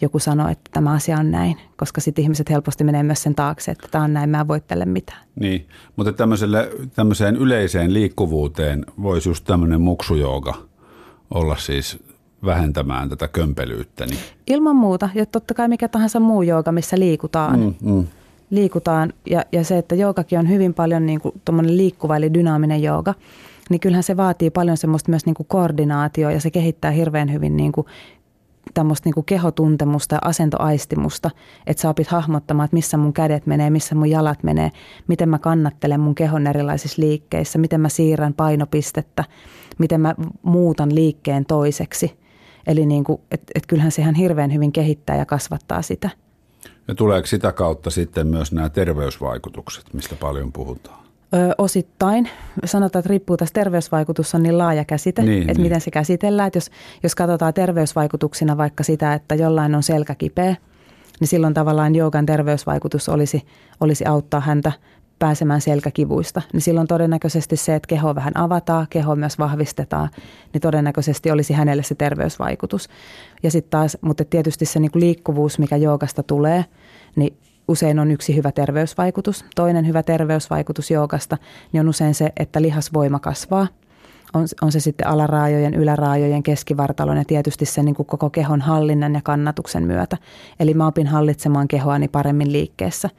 [0.00, 3.70] joku sanoo, että tämä asia on näin, koska sitten ihmiset helposti menee myös sen taakse,
[3.70, 5.20] että tämä on näin, mä en voi tälle mitään.
[5.40, 6.12] Niin, mutta
[6.94, 10.54] tämmöiseen yleiseen liikkuvuuteen voisi just tämmöinen muksujooga
[11.34, 11.98] olla siis
[12.44, 14.06] vähentämään tätä kömpelyyttä.
[14.06, 14.20] Niin.
[14.46, 17.60] Ilman muuta, ja totta kai mikä tahansa muu jooga, missä liikutaan.
[17.60, 18.06] Mm, mm.
[18.50, 21.34] Liikutaan, ja, ja se, että joogakin on hyvin paljon niin kuin,
[21.76, 23.14] liikkuva eli dynaaminen jooga,
[23.70, 27.56] niin kyllähän se vaatii paljon semmoista myös niin kuin koordinaatio, ja se kehittää hirveän hyvin
[27.56, 27.86] niin kuin
[28.74, 31.30] tämmöistä niin kehotuntemusta ja asentoaistimusta,
[31.66, 34.70] että sä opit hahmottamaan, että missä mun kädet menee, missä mun jalat menee,
[35.08, 39.24] miten mä kannattelen mun kehon erilaisissa liikkeissä, miten mä siirrän painopistettä,
[39.78, 42.20] miten mä muutan liikkeen toiseksi.
[42.66, 46.10] Eli niin kuin, et, et kyllähän se ihan hirveän hyvin kehittää ja kasvattaa sitä.
[46.88, 51.00] Ja tuleeko sitä kautta sitten myös nämä terveysvaikutukset, mistä paljon puhutaan?
[51.34, 52.28] Ö, osittain.
[52.64, 55.62] Sanotaan, että riippuu tästä terveysvaikutus on niin laaja käsite, Niin, että niin.
[55.62, 56.46] miten se käsitellään.
[56.46, 56.70] Että jos,
[57.02, 60.56] jos katsotaan terveysvaikutuksina vaikka sitä, että jollain on selkä kipeä,
[61.20, 63.42] niin silloin tavallaan joogan terveysvaikutus olisi,
[63.80, 64.72] olisi auttaa häntä
[65.20, 66.42] pääsemään selkäkivuista.
[66.52, 70.10] Niin silloin todennäköisesti se, että keho vähän avataan, keho myös vahvistetaan,
[70.52, 72.88] niin todennäköisesti olisi hänelle se terveysvaikutus.
[73.42, 76.64] Ja sitten taas, mutta tietysti se niinku liikkuvuus, mikä joogasta tulee,
[77.16, 77.36] niin
[77.68, 79.44] usein on yksi hyvä terveysvaikutus.
[79.56, 81.36] Toinen hyvä terveysvaikutus joogasta
[81.72, 83.66] niin on usein se, että lihasvoima kasvaa.
[84.34, 89.14] On, on se sitten alaraajojen, yläraajojen, keskivartalon ja tietysti sen niin kuin koko kehon hallinnan
[89.14, 90.16] ja kannatuksen myötä.
[90.60, 93.10] Eli mä opin hallitsemaan kehoani paremmin liikkeessä.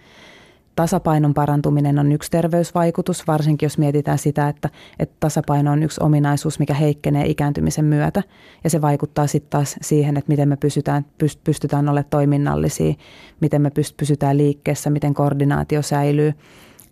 [0.76, 6.60] Tasapainon parantuminen on yksi terveysvaikutus, varsinkin jos mietitään sitä, että, että tasapaino on yksi ominaisuus,
[6.60, 8.24] mikä heikkenee ikääntymisen myötä.
[8.64, 11.06] Ja se vaikuttaa sitten taas siihen, että miten me pysytään,
[11.44, 12.94] pystytään olemaan toiminnallisia,
[13.42, 16.34] miten me pysytään liikkeessä, miten koordinaatio säilyy.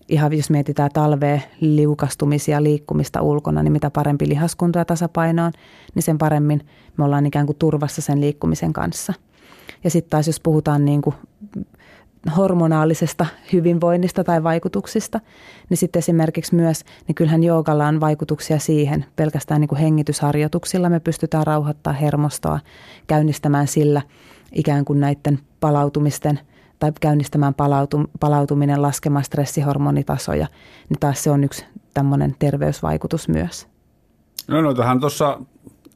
[0.09, 5.51] Ihan jos mietitään talvea, liukastumisia, liikkumista ulkona, niin mitä parempi lihaskunto ja tasapaino on,
[5.95, 6.61] niin sen paremmin
[6.97, 9.13] me ollaan ikään kuin turvassa sen liikkumisen kanssa.
[9.83, 11.15] Ja sitten taas jos puhutaan niin kuin
[12.37, 15.19] hormonaalisesta hyvinvoinnista tai vaikutuksista,
[15.69, 20.99] niin sitten esimerkiksi myös, niin kyllähän joogalla on vaikutuksia siihen, pelkästään niin kuin hengitysharjoituksilla me
[20.99, 22.59] pystytään rauhoittaa hermostoa,
[23.07, 24.01] käynnistämään sillä
[24.51, 26.39] ikään kuin näiden palautumisten
[26.79, 30.47] tai käynnistämään palautum, palautuminen, laskemaan stressihormonitasoja,
[30.89, 33.67] niin taas se on yksi tämmöinen terveysvaikutus myös.
[34.47, 35.39] No noitahan tuossa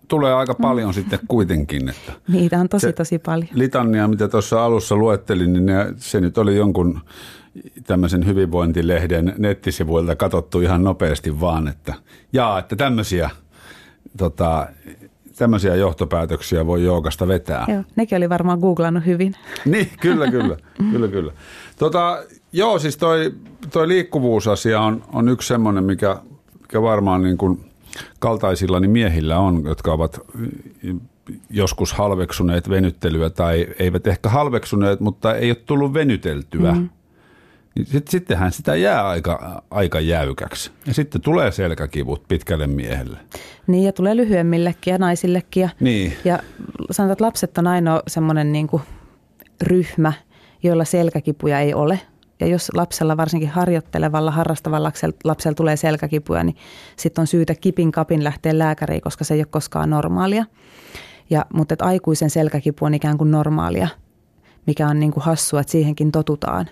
[0.08, 0.94] tulee aika paljon mm.
[0.94, 1.90] sitten kuitenkin.
[1.90, 3.50] Että Niitä on tosi tosi paljon.
[3.54, 7.02] Litania, mitä tuossa alussa luettelin, niin ne, se nyt oli jonkun
[7.84, 11.94] tämmöisen hyvinvointilehden nettisivuilta katsottu ihan nopeasti vaan, että
[12.34, 13.30] jaa, että tämmöisiä,
[14.18, 14.68] tota,
[15.36, 17.66] tämmöisiä johtopäätöksiä voi joogasta vetää.
[17.68, 19.36] Joo, nekin oli varmaan googlannut hyvin.
[19.66, 20.58] Niin, kyllä, kyllä.
[20.92, 21.34] kyllä, kyllä.
[21.80, 23.34] Tota, joo, siis toi,
[23.72, 26.18] toi liikkuvuusasia on, on yksi semmoinen, mikä,
[26.62, 27.73] mikä varmaan niin kuin
[28.20, 30.20] kaltaisillani miehillä on, jotka ovat
[31.50, 36.72] joskus halveksuneet venyttelyä tai eivät ehkä halveksuneet, mutta ei ole tullut venyteltyä.
[36.72, 36.90] Mm.
[37.76, 40.72] Niin sit, sittenhän sitä jää aika, aika jäykäksi.
[40.88, 43.18] Ja sitten tulee selkäkivut pitkälle miehelle.
[43.68, 45.62] Niin, ja tulee lyhyemmillekin ja naisillekin.
[45.62, 46.14] Ja, Niin.
[46.26, 46.40] ja
[46.92, 48.84] sanotaan, että lapset on ainoa semmoinen niin kuin
[49.62, 50.14] ryhmä,
[50.64, 52.00] joilla selkäkipuja ei ole.
[52.44, 54.92] Ja jos lapsella, varsinkin harjoittelevalla, harrastavalla
[55.24, 56.56] lapsella, tulee selkäkipuja, niin
[56.98, 60.46] sitten on syytä kipin kapin lähteä lääkäriin, koska se ei ole koskaan normaalia.
[61.30, 63.88] Ja, mutta että aikuisen selkäkipu on ikään kuin normaalia,
[64.68, 66.70] mikä on niin kuin hassua, että siihenkin totutaan.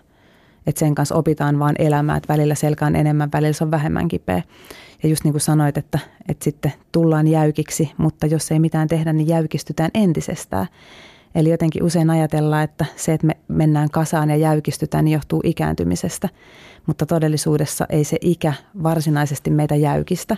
[0.68, 4.08] Että sen kanssa opitaan vaan elämään, että välillä selkä on enemmän, välillä se on vähemmän
[4.08, 4.44] kipeä.
[5.04, 9.14] Ja just niin kuin sanoit, että, että sitten tullaan jäykiksi, mutta jos ei mitään tehdä,
[9.14, 10.68] niin jäykistytään entisestään.
[11.36, 16.30] Eli jotenkin usein ajatellaan, että se, että me mennään kasaan ja jäykistytään, niin johtuu ikääntymisestä.
[16.86, 20.38] Mutta todellisuudessa ei se ikä varsinaisesti meitä jäykistä.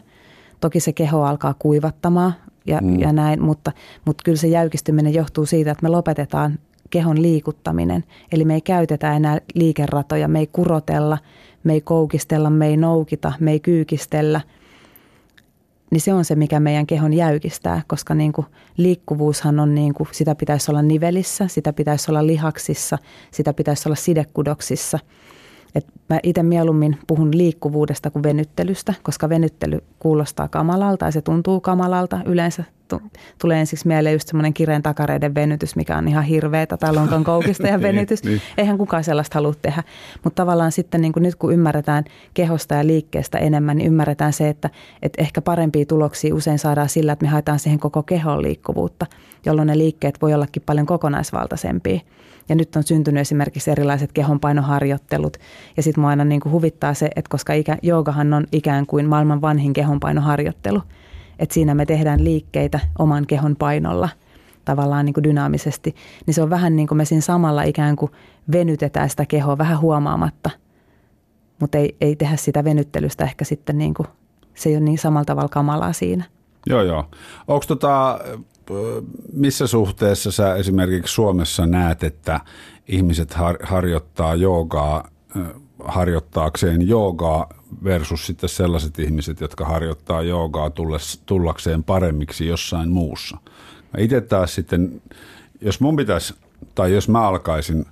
[0.59, 2.33] Toki se keho alkaa kuivattamaan
[2.67, 2.99] ja, mm.
[2.99, 3.71] ja näin, mutta,
[4.05, 8.03] mutta kyllä se jäykistyminen johtuu siitä, että me lopetetaan kehon liikuttaminen.
[8.31, 11.17] Eli me ei käytetä enää liikeratoja, me ei kurotella,
[11.63, 14.41] me ei koukistella, me ei noukita, me ei kyykistellä–
[15.93, 20.07] niin se on se, mikä meidän kehon jäykistää, koska niin kuin liikkuvuushan on, niin kuin,
[20.11, 22.97] sitä pitäisi olla nivelissä, sitä pitäisi olla lihaksissa,
[23.31, 24.99] sitä pitäisi olla sidekudoksissa.
[25.75, 31.61] Et mä itse mieluummin puhun liikkuvuudesta kuin venyttelystä, koska venyttely kuulostaa kamalalta ja se tuntuu
[31.61, 32.19] kamalalta.
[32.25, 32.63] Yleensä
[33.41, 37.67] tulee ensiksi mieleen just semmoinen kireen takareiden venytys, mikä on ihan hirveetä, tai lonkan koukista
[37.67, 38.23] ja venytys.
[38.23, 38.41] niin, niin.
[38.57, 39.83] Eihän kukaan sellaista halua tehdä.
[40.23, 44.49] Mutta tavallaan sitten niin kuin nyt kun ymmärretään kehosta ja liikkeestä enemmän, niin ymmärretään se,
[44.49, 44.69] että,
[45.01, 49.05] että ehkä parempia tuloksia usein saadaan sillä, että me haetaan siihen koko kehon liikkuvuutta,
[49.45, 51.99] jolloin ne liikkeet voi ollakin paljon kokonaisvaltaisempia.
[52.49, 55.37] Ja nyt on syntynyt esimerkiksi erilaiset kehonpainoharjoittelut.
[55.77, 59.09] Ja sitten mua aina niin kuin huvittaa se, että koska ikä, joogahan on ikään kuin
[59.09, 60.81] maailman vanhin kehonpainoharjoittelu,
[61.39, 64.09] että siinä me tehdään liikkeitä oman kehon painolla
[64.65, 68.11] tavallaan niin kuin dynaamisesti, niin se on vähän niin kuin me siinä samalla ikään kuin
[68.51, 70.49] venytetään sitä kehoa vähän huomaamatta,
[71.59, 74.07] mutta ei, ei tehdä sitä venyttelystä ehkä sitten niin kuin,
[74.55, 76.23] se ei ole niin samalla tavalla kamalaa siinä.
[76.65, 77.05] Joo, joo.
[77.47, 78.19] Onko tota,
[79.33, 82.39] missä suhteessa sä esimerkiksi Suomessa näet, että
[82.87, 85.07] ihmiset har, harjoittaa joogaa
[85.83, 87.49] harjoittaakseen joogaa
[87.83, 90.71] versus sitten sellaiset ihmiset, jotka harjoittaa joogaa
[91.25, 93.37] tullakseen paremmiksi jossain muussa.
[93.97, 95.01] Itse taas sitten,
[95.61, 96.35] jos mun pitäisi,
[96.75, 97.85] tai jos mä alkaisin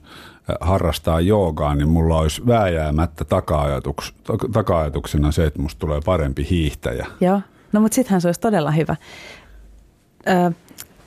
[0.62, 4.14] harrastaa joogaa, niin mulla olisi vääjäämättä taka-ajatuks,
[4.54, 7.08] taka-ajatuksena se, että musta tulee parempi hiihtäjä.
[7.22, 8.96] Joo, no mutta sittenhän se olisi todella hyvä.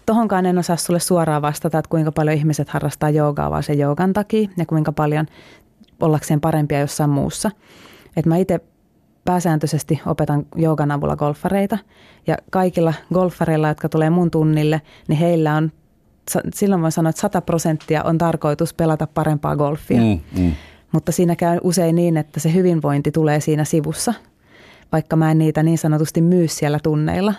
[0.06, 4.12] Tohonkaan en osaa sulle suoraan vastata, että kuinka paljon ihmiset harrastaa joogaa vaan sen joogan
[4.12, 5.26] takia ja kuinka paljon
[6.00, 7.50] ollakseen parempia jossain muussa.
[8.16, 8.60] Et mä itse
[9.24, 11.78] pääsääntöisesti opetan joogan avulla golfareita
[12.26, 15.72] ja kaikilla golfareilla, jotka tulee mun tunnille, niin heillä on,
[16.54, 20.00] silloin voin sanoa, että 100 prosenttia on tarkoitus pelata parempaa golfia.
[20.00, 20.52] Mm, mm.
[20.92, 24.14] Mutta siinä käy usein niin, että se hyvinvointi tulee siinä sivussa,
[24.92, 27.34] vaikka mä en niitä niin sanotusti myy siellä tunneilla,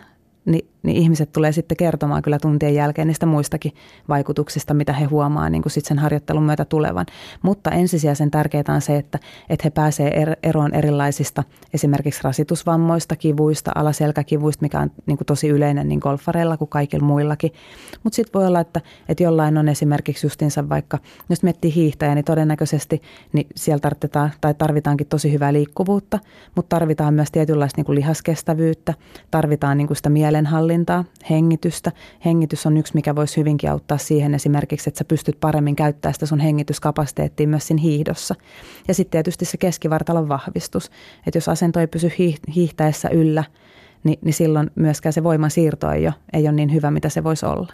[0.45, 3.71] niin, niin ihmiset tulee sitten kertomaan kyllä tuntien jälkeen niistä muistakin
[4.09, 7.05] vaikutuksista, mitä he huomaa niin kuin sit sen harjoittelun myötä tulevan.
[7.41, 13.71] Mutta ensisijaisen tärkeää on se, että, että he pääsee er, eroon erilaisista esimerkiksi rasitusvammoista, kivuista,
[13.75, 17.51] alaselkäkivuista, mikä on niin kuin tosi yleinen niin golfareilla kuin kaikilla muillakin.
[18.03, 22.25] Mutta sitten voi olla, että, että jollain on esimerkiksi justinsa vaikka, jos miettii hiihtäjä, niin
[22.25, 23.01] todennäköisesti
[23.33, 26.19] niin siellä tarvitaan, tai tarvitaankin tosi hyvää liikkuvuutta,
[26.55, 28.93] mutta tarvitaan myös tietynlaista niin kuin lihaskestävyyttä,
[29.31, 31.91] tarvitaan niin kuin sitä mielen mielenhallintaa, hengitystä.
[32.25, 36.25] Hengitys on yksi, mikä voisi hyvinkin auttaa siihen esimerkiksi, että sä pystyt paremmin käyttämään sitä
[36.25, 38.35] sun hengityskapasiteettia myös siinä hiihdossa.
[38.87, 40.91] Ja sitten tietysti se keskivartalon vahvistus,
[41.27, 42.11] että jos asento ei pysy
[42.55, 43.43] hiihtäessä yllä,
[44.03, 47.23] niin, niin silloin myöskään se voiman siirto ei ole, ei ole niin hyvä, mitä se
[47.23, 47.73] voisi olla.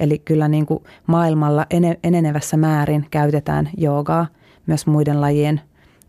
[0.00, 1.66] Eli kyllä niin kuin maailmalla
[2.02, 4.26] enenevässä määrin käytetään joogaa
[4.66, 5.60] myös muiden lajien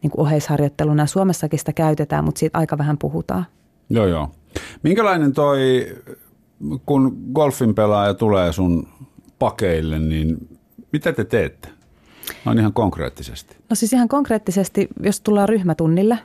[0.01, 1.05] niin kuin oheisharjoitteluna.
[1.05, 3.45] Suomessakin sitä käytetään, mutta siitä aika vähän puhutaan.
[3.89, 4.31] Joo, joo.
[4.83, 5.88] Minkälainen toi,
[6.85, 8.88] kun golfin pelaaja tulee sun
[9.39, 10.57] pakeille, niin
[10.93, 11.69] mitä te teette?
[12.45, 13.55] On ihan konkreettisesti.
[13.69, 16.19] No siis ihan konkreettisesti, jos tullaan ryhmätunnille,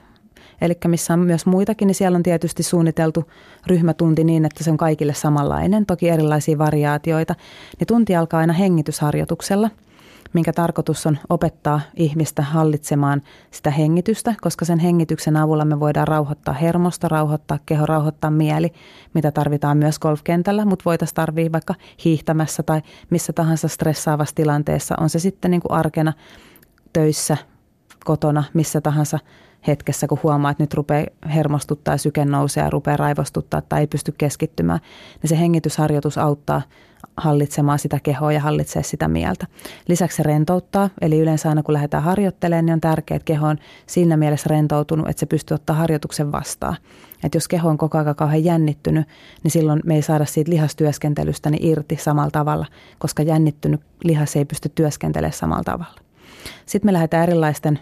[0.61, 3.25] eli missä on myös muitakin, niin siellä on tietysti suunniteltu
[3.67, 7.35] ryhmätunti niin, että se on kaikille samanlainen, toki erilaisia variaatioita.
[7.79, 9.71] Niin tunti alkaa aina hengitysharjoituksella–
[10.35, 16.55] minkä tarkoitus on opettaa ihmistä hallitsemaan sitä hengitystä, koska sen hengityksen avulla me voidaan rauhoittaa
[16.55, 18.73] hermosta, rauhoittaa keho, rauhoittaa mieli,
[19.15, 25.11] mitä tarvitaan myös golfkentällä, mutta voitaisiin tarvii vaikka hiihtämässä tai missä tahansa stressaavassa tilanteessa, on
[25.11, 26.13] se sitten niin kuin arkena
[26.93, 27.37] töissä,
[28.05, 29.19] kotona, missä tahansa
[29.67, 34.15] hetkessä, kun huomaa, että nyt rupeaa hermostuttaa syke nousee ja rupeaa raivostuttaa tai ei pysty
[34.19, 34.81] keskittymään,
[35.23, 36.63] niin se hengitysharjoitus auttaa
[37.17, 39.47] hallitsemaan sitä kehoa ja hallitsee sitä mieltä.
[39.89, 43.59] Lisäksi se rentouttaa, eli yleensä aina kun lähdetään harjoittelemaan, niin on tärkeää, että keho on
[43.87, 46.77] siinä mielessä rentoutunut, että se pystyy ottaa harjoituksen vastaan.
[47.25, 49.09] Että jos keho on koko ajan kauhean jännittynyt,
[49.43, 52.67] niin silloin me ei saada siitä lihastyöskentelystä niin irti samalla tavalla,
[52.99, 56.04] koska jännittynyt lihas ei pysty työskentelemään samalla tavalla.
[56.67, 57.79] Sitten me lähdetään erilaisten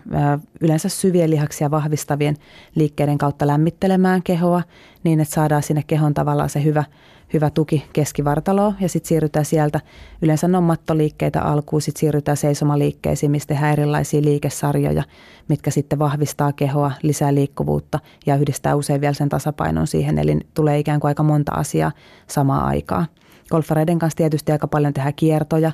[0.60, 2.36] yleensä syvien lihaksia vahvistavien
[2.74, 4.62] liikkeiden kautta lämmittelemään kehoa
[5.04, 6.84] niin, että saadaan sinne kehon tavallaan se hyvä,
[7.32, 9.80] hyvä tuki keskivartaloon ja sitten siirrytään sieltä,
[10.22, 15.04] yleensä ne on mattoliikkeitä alkuun, sitten siirrytään seisomaliikkeisiin, mistä tehdään erilaisia liikesarjoja,
[15.48, 20.78] mitkä sitten vahvistaa kehoa, lisää liikkuvuutta ja yhdistää usein vielä sen tasapainon siihen, eli tulee
[20.78, 21.92] ikään kuin aika monta asiaa
[22.26, 23.06] samaa aikaa.
[23.50, 25.72] Golfareiden kanssa tietysti aika paljon tehdään kiertoja,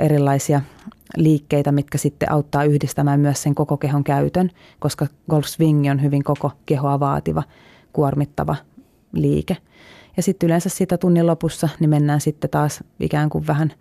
[0.00, 0.60] erilaisia
[1.16, 6.24] liikkeitä, mitkä sitten auttaa yhdistämään myös sen koko kehon käytön, koska golf swing on hyvin
[6.24, 7.42] koko kehoa vaativa,
[7.92, 8.56] kuormittava
[9.12, 9.56] liike.
[10.16, 13.72] Ja sitten yleensä sitä tunnin lopussa niin mennään sitten taas ikään kuin vähän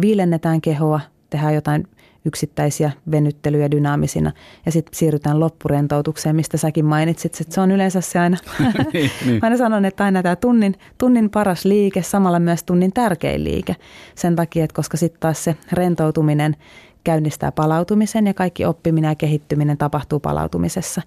[0.00, 1.00] viilennetään kehoa,
[1.30, 1.86] tehdään jotain
[2.24, 4.32] yksittäisiä venyttelyjä dynaamisina
[4.66, 8.36] ja sitten siirrytään loppurentoutukseen, mistä säkin mainitsit, että se on yleensä se aina,
[8.92, 9.38] niin, niin.
[9.42, 13.76] aina sanon, että aina tämä tunnin, tunnin paras liike, samalla myös tunnin tärkein liike.
[14.14, 16.56] Sen takia, että koska sitten taas se rentoutuminen
[17.04, 21.02] käynnistää palautumisen ja kaikki oppiminen ja kehittyminen tapahtuu palautumisessa.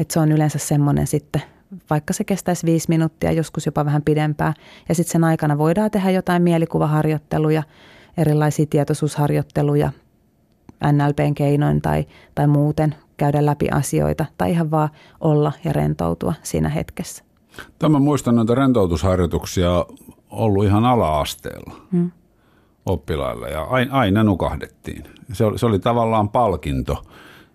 [0.00, 1.42] Että se on yleensä semmoinen sitten
[1.90, 4.54] vaikka se kestäisi viisi minuuttia, joskus jopa vähän pidempään.
[4.88, 7.62] Ja sitten sen aikana voidaan tehdä jotain mielikuvaharjoitteluja,
[8.16, 9.92] erilaisia tietoisuusharjoitteluja,
[10.92, 14.88] NLPn keinoin tai, tai muuten käydä läpi asioita tai ihan vaan
[15.20, 17.24] olla ja rentoutua siinä hetkessä.
[17.78, 19.86] Tämä muistan noita rentoutusharjoituksia
[20.30, 22.10] ollut ihan ala-asteella hmm.
[22.86, 25.04] oppilailla ja aina nukahdettiin.
[25.32, 27.04] Se oli, se oli tavallaan palkinto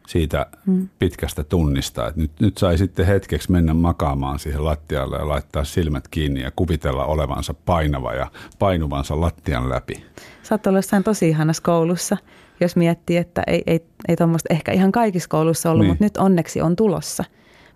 [0.08, 0.90] siitä hmm.
[1.00, 6.08] pitkästä tunnista, että nyt, nyt sai sitten hetkeksi mennä makaamaan siihen lattialle ja laittaa silmät
[6.08, 10.06] kiinni ja kuvitella olevansa painava ja painuvansa lattian läpi.
[10.44, 12.18] Sä oot ollut jossain tosi ihanassa koulussa
[12.64, 15.92] jos miettii, että ei, ei, ei tuommoista ehkä ihan kaikissa koulussa ollut, niin.
[15.92, 17.24] mutta nyt onneksi on tulossa.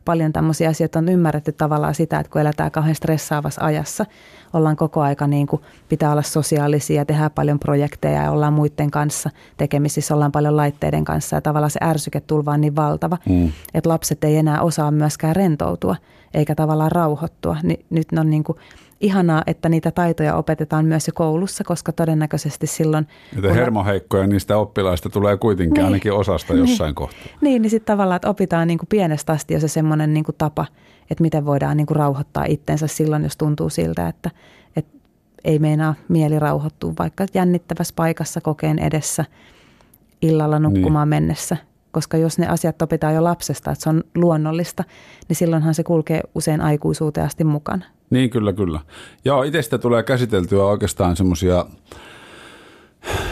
[0.05, 4.05] Paljon tämmöisiä asioita on ymmärretty tavallaan sitä, että kun eletään kauhean stressaavassa ajassa,
[4.53, 9.29] ollaan koko aika niin kuin, pitää olla sosiaalisia, tehdään paljon projekteja ja ollaan muiden kanssa
[9.57, 13.51] tekemisissä, ollaan paljon laitteiden kanssa ja tavallaan se ärsyketulva on niin valtava, mm.
[13.73, 15.95] että lapset ei enää osaa myöskään rentoutua
[16.33, 17.57] eikä tavallaan rauhoittua.
[17.63, 18.57] Ni, nyt ne on niin kuin,
[19.01, 23.07] ihanaa, että niitä taitoja opetetaan myös jo koulussa, koska todennäköisesti silloin...
[23.35, 26.59] Että hermoheikkoja niistä oppilaista tulee kuitenkin niin, ainakin osasta niin.
[26.59, 27.21] jossain niin, kohtaa.
[27.41, 30.35] Niin, niin sitten tavallaan, että opitaan niin kuin pienestä asti jo se semmoinen niin kuin
[30.37, 30.65] tapa,
[31.11, 34.31] että miten voidaan niin kuin rauhoittaa itsensä silloin, jos tuntuu siltä, että,
[34.75, 34.97] että
[35.43, 39.25] ei meinaa mieli rauhoittua vaikka jännittävässä paikassa kokeen edessä
[40.21, 41.23] illalla nukkumaan niin.
[41.23, 41.57] mennessä–
[41.97, 44.83] koska jos ne asiat opitaan jo lapsesta, että se on luonnollista,
[45.27, 47.85] niin silloinhan se kulkee usein aikuisuuteen asti mukana.
[48.09, 48.79] Niin, kyllä, kyllä.
[49.25, 51.65] Joo, itsestä tulee käsiteltyä oikeastaan semmoisia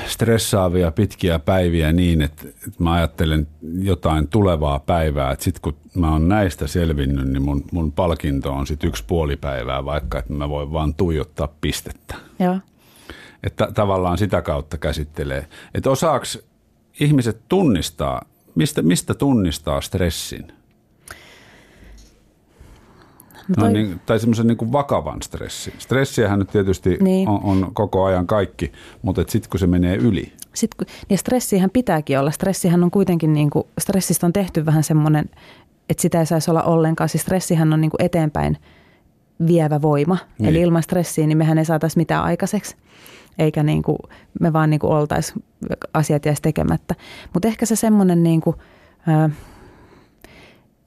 [0.07, 3.47] stressaavia pitkiä päiviä niin, että, että mä ajattelen
[3.79, 8.67] jotain tulevaa päivää, että sitten kun mä oon näistä selvinnyt, niin mun, mun palkinto on
[8.67, 12.15] sitten yksi puoli päivää, vaikka että mä voin vaan tuijottaa pistettä.
[12.39, 12.59] Joo.
[13.43, 15.47] Että tavallaan sitä kautta käsittelee.
[15.73, 16.39] Että osaaks
[16.99, 18.21] ihmiset tunnistaa,
[18.55, 20.51] mistä, mistä tunnistaa stressin?
[23.47, 23.63] No toi...
[23.63, 25.73] no niin, tai semmoisen niin vakavan stressin.
[25.77, 27.29] Stressiähän nyt tietysti niin.
[27.29, 28.71] on, on koko ajan kaikki,
[29.01, 30.33] mutta sitten kun se menee yli.
[30.53, 32.31] Sitten, niin stressihän pitääkin olla.
[32.31, 35.25] Stressihän on kuitenkin, niin kuin, stressistä on tehty vähän semmoinen,
[35.89, 37.09] että sitä ei saisi olla ollenkaan.
[37.09, 38.57] Siis stressihän on niin kuin eteenpäin
[39.47, 40.17] vievä voima.
[40.39, 40.49] Niin.
[40.49, 42.75] Eli ilman stressiä niin mehän ei saataisi mitään aikaiseksi.
[43.37, 43.97] Eikä niin kuin,
[44.39, 45.33] me vaan niin oltaisi
[45.93, 46.95] asiat jäisi tekemättä.
[47.33, 48.55] Mutta ehkä se semmoinen niin kuin,
[49.09, 49.31] äh,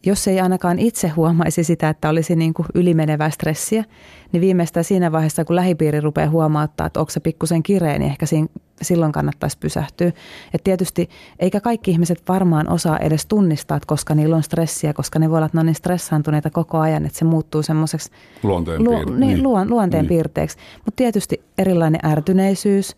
[0.07, 3.85] jos ei ainakaan itse huomaisi sitä, että olisi niin kuin ylimenevää stressiä,
[4.33, 8.27] niin viimeistään siinä vaiheessa, kun lähipiiri rupeaa huomauttaa, että onko se pikkusen kireä, niin ehkä
[8.27, 8.49] siinä,
[8.83, 10.13] silloin kannattaisi pysähtyä.
[10.55, 15.19] Et tietysti eikä kaikki ihmiset varmaan osaa edes tunnistaa, että koska niillä on stressiä, koska
[15.19, 18.11] ne voi olla niin stressaantuneita koko ajan, että se muuttuu semmoiseksi
[18.43, 19.43] luonteen, luo, niin, niin.
[19.43, 20.09] Luon, luonteen niin.
[20.09, 20.57] piirteeksi.
[20.85, 22.97] Mutta tietysti erilainen ärtyneisyys,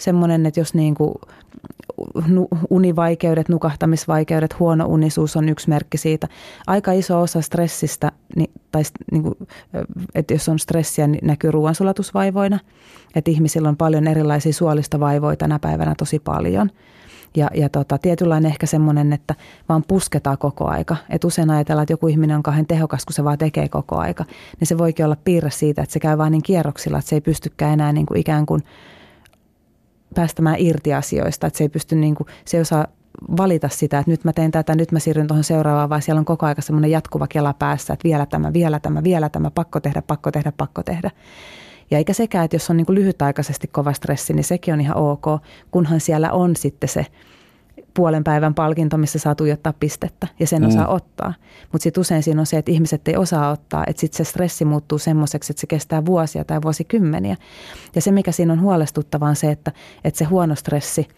[0.00, 1.14] semmoinen, että jos niin kuin
[2.70, 6.28] univaikeudet, nukahtamisvaikeudet, huono unisuus on yksi merkki siitä.
[6.66, 8.82] Aika iso osa stressistä, niin, tai
[9.12, 9.34] niin kuin,
[10.14, 12.58] että jos on stressiä, niin näkyy ruoansulatusvaivoina.
[13.14, 16.70] Että ihmisillä on paljon erilaisia suolistavaivoja tänä päivänä tosi paljon.
[17.36, 19.34] Ja, ja tota, tietynlainen ehkä semmoinen, että
[19.68, 20.96] vaan pusketaan koko aika.
[21.10, 24.24] Että usein ajatellaan, että joku ihminen on kauhean tehokas, kun se vaan tekee koko aika.
[24.60, 27.20] Niin se voikin olla piirre siitä, että se käy vain niin kierroksilla, että se ei
[27.20, 28.62] pystykään enää niin kuin ikään kuin–
[30.14, 32.86] päästämään irti asioista, että se ei pysty niin kuin, se ei osaa
[33.36, 36.24] valita sitä, että nyt mä teen tätä, nyt mä siirryn tuohon seuraavaan, vaan siellä on
[36.24, 40.02] koko aika semmoinen jatkuva kela päässä, että vielä tämä, vielä tämä, vielä tämä, pakko tehdä,
[40.02, 41.10] pakko tehdä, pakko tehdä.
[41.90, 45.24] Ja eikä sekään, että jos on niin lyhytaikaisesti kova stressi, niin sekin on ihan ok,
[45.70, 47.06] kunhan siellä on sitten se
[47.94, 50.68] puolen päivän palkinto, missä saa tuijottaa pistettä ja sen mm.
[50.68, 51.34] osaa ottaa.
[51.72, 54.64] Mutta sitten usein siinä on se, että ihmiset ei osaa ottaa, että sitten se stressi
[54.64, 57.36] muuttuu semmoiseksi, että se kestää vuosia tai vuosikymmeniä.
[57.94, 59.72] Ja se, mikä siinä on huolestuttavaa on se, että,
[60.04, 61.08] että se huono stressi,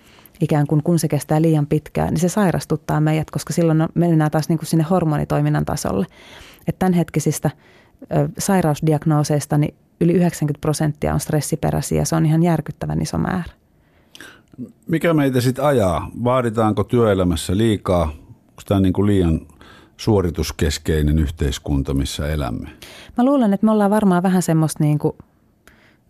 [0.40, 4.48] ikään kuin kun se kestää liian pitkään, niin se sairastuttaa meidät, koska silloin mennään taas
[4.48, 6.06] niin kuin sinne hormonitoiminnan tasolle.
[6.68, 7.50] Että tämänhetkisistä
[8.02, 13.61] ö, sairausdiagnooseista niin yli 90 prosenttia on stressiperäisiä ja se on ihan järkyttävän iso määrä.
[14.88, 16.10] Mikä meitä sitten ajaa?
[16.24, 18.02] Vaaditaanko työelämässä liikaa?
[18.02, 19.40] Onko tämä niin kuin liian
[19.96, 22.68] suorituskeskeinen yhteiskunta, missä elämme?
[23.16, 25.16] Mä luulen, että me ollaan varmaan vähän semmoista niin kuin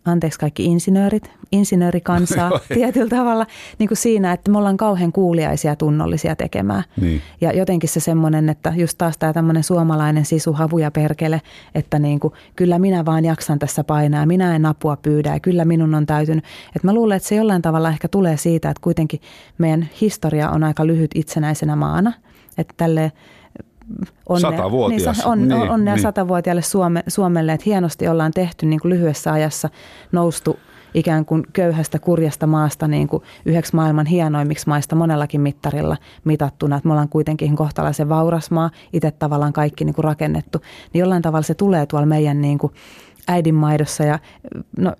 [0.05, 3.45] anteeksi kaikki insinöörit, insinöörikansaa tietyllä tavalla
[3.79, 6.83] niin kuin siinä, että me ollaan kauhean kuuliaisia ja tunnollisia tekemään.
[7.01, 7.21] Niin.
[7.41, 11.41] Ja jotenkin se semmoinen, että just taas tämä tämmöinen suomalainen sisu, havuja perkele,
[11.75, 15.65] että niin kuin, kyllä minä vaan jaksan tässä painaa, minä en apua pyydä ja kyllä
[15.65, 16.45] minun on täytynyt.
[16.75, 19.21] Että mä luulen, että se jollain tavalla ehkä tulee siitä, että kuitenkin
[19.57, 22.13] meidän historia on aika lyhyt itsenäisenä maana.
[22.57, 23.11] Että tälleen
[24.29, 24.51] onnea.
[24.89, 26.01] Niin, on, niin, onnea niin.
[26.01, 29.69] satavuotiaalle Suome, Suomelle, että hienosti ollaan tehty niin kuin lyhyessä ajassa
[30.11, 30.59] noustu
[30.93, 36.75] ikään kuin köyhästä kurjasta maasta niin kuin yhdeksi maailman hienoimmiksi maista monellakin mittarilla mitattuna.
[36.75, 40.61] Että me ollaan kuitenkin kohtalaisen vauras maa, itse tavallaan kaikki niin kuin rakennettu.
[40.93, 42.73] Niin jollain tavalla se tulee tuolla meidän niin kuin
[43.27, 44.19] äidinmaidossa ja
[44.77, 44.93] no,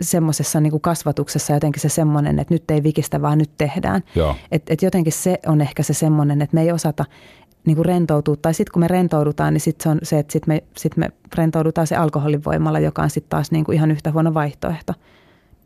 [0.00, 4.02] semmoisessa niin kuin kasvatuksessa jotenkin se semmoinen, että nyt ei vikistä, vaan nyt tehdään.
[4.52, 7.04] Että et jotenkin se on ehkä se semmoinen, että me ei osata
[7.66, 8.36] niin kuin rentoutua.
[8.36, 11.10] Tai sitten kun me rentoudutaan, niin sitten se on se, että sitten me, sit me
[11.34, 14.92] rentoudutaan se alkoholin voimalla, joka on sitten taas niin kuin ihan yhtä huono vaihtoehto,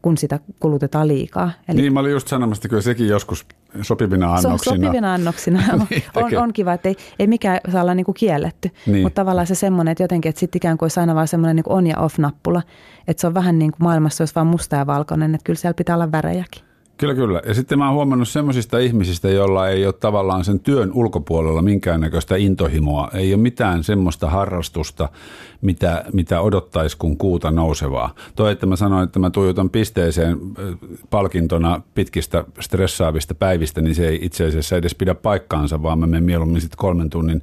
[0.02, 1.50] kun sitä kulutetaan liikaa.
[1.68, 3.46] Eli, niin, mä olin just sanomassa, että kyllä sekin joskus
[3.82, 4.76] sopivina annoksina.
[4.76, 8.70] Sopivina annoksina niin, on, on kiva, että ei, ei mikään saa olla niin kuin kielletty,
[8.86, 9.02] niin.
[9.02, 11.64] mutta tavallaan se semmoinen, että jotenkin, että sitten ikään kuin olisi aina vaan semmoinen niin
[11.68, 12.62] on- ja off-nappula,
[13.08, 15.74] että se on vähän niin kuin maailmassa olisi vaan musta ja valkoinen, että kyllä siellä
[15.74, 16.64] pitää olla värejäkin.
[16.96, 17.42] Kyllä, kyllä.
[17.46, 22.36] Ja sitten mä oon huomannut semmoisista ihmisistä, joilla ei ole tavallaan sen työn ulkopuolella minkäännäköistä
[22.36, 23.10] intohimoa.
[23.14, 25.08] Ei ole mitään semmoista harrastusta,
[25.62, 28.14] mitä, mitä odottaisi kun kuuta nousevaa.
[28.36, 30.38] Toi, että mä sanoin, että mä tuijotan pisteeseen
[31.10, 36.24] palkintona pitkistä stressaavista päivistä, niin se ei itse asiassa edes pidä paikkaansa, vaan mä menen
[36.24, 37.42] mieluummin sitten kolmen tunnin